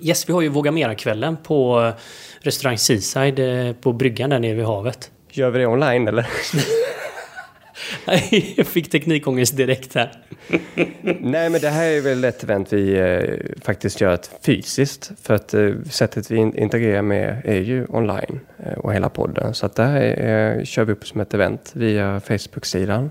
[0.00, 1.92] Yes, vi har ju Våga Mera-kvällen på
[2.40, 5.10] restaurang Seaside på bryggan där nere vid havet.
[5.30, 6.26] Gör vi det online eller?
[8.56, 10.12] jag fick teknikångest direkt här.
[11.20, 15.12] Nej, men det här är väl ett event vi eh, faktiskt gör fysiskt.
[15.22, 19.54] För att eh, sättet vi integrerar med är ju online eh, och hela podden.
[19.54, 23.10] Så att det här eh, kör vi upp som ett event via Facebook-sidan.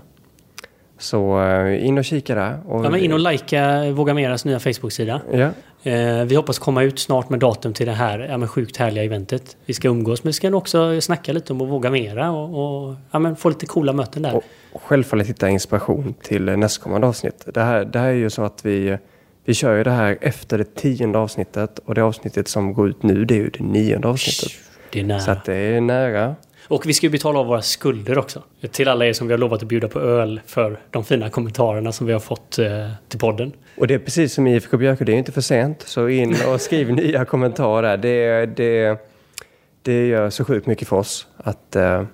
[0.98, 2.58] Så eh, in och kika där.
[2.66, 5.20] Och ja, men in och likea Våga Meras nya Facebook-sida.
[5.32, 5.50] Ja.
[5.86, 9.04] Eh, vi hoppas komma ut snart med datum till det här ja, men sjukt härliga
[9.04, 9.56] eventet.
[9.66, 12.94] Vi ska umgås, men vi ska också snacka lite om att våga mera och, och
[13.10, 14.40] ja, men få lite coola möten där.
[14.72, 17.46] Och självfallet hitta inspiration till nästkommande avsnitt.
[17.54, 18.98] Det här, det här är ju så att vi,
[19.44, 23.02] vi kör ju det här efter det tionde avsnittet och det avsnittet som går ut
[23.02, 24.52] nu det är ju det nionde avsnittet.
[24.92, 25.20] Det är nära.
[25.20, 26.34] Så att det är nära.
[26.68, 28.42] Och vi ska ju betala av våra skulder också.
[28.70, 31.92] Till alla er som vi har lovat att bjuda på öl för de fina kommentarerna
[31.92, 33.52] som vi har fått eh, till podden.
[33.78, 35.82] Och det är precis som IFK Björkö, det är inte för sent.
[35.82, 37.96] Så in och skriv nya kommentarer.
[37.96, 38.98] Det, det,
[39.82, 41.26] det gör så sjukt mycket för oss.
[41.36, 42.04] Att, eh,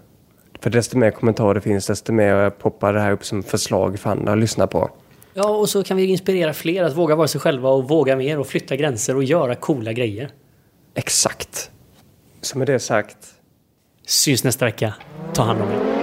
[0.60, 4.32] för desto mer kommentarer finns, desto mer poppar det här upp som förslag för andra
[4.32, 4.90] att lyssna på.
[5.34, 8.38] Ja, och så kan vi inspirera fler att våga vara sig själva och våga mer
[8.38, 10.30] och flytta gränser och göra coola grejer.
[10.94, 11.70] Exakt.
[12.40, 13.31] Så med det sagt
[14.12, 14.94] Syns nästa vecka.
[15.34, 16.01] Ta hand om er.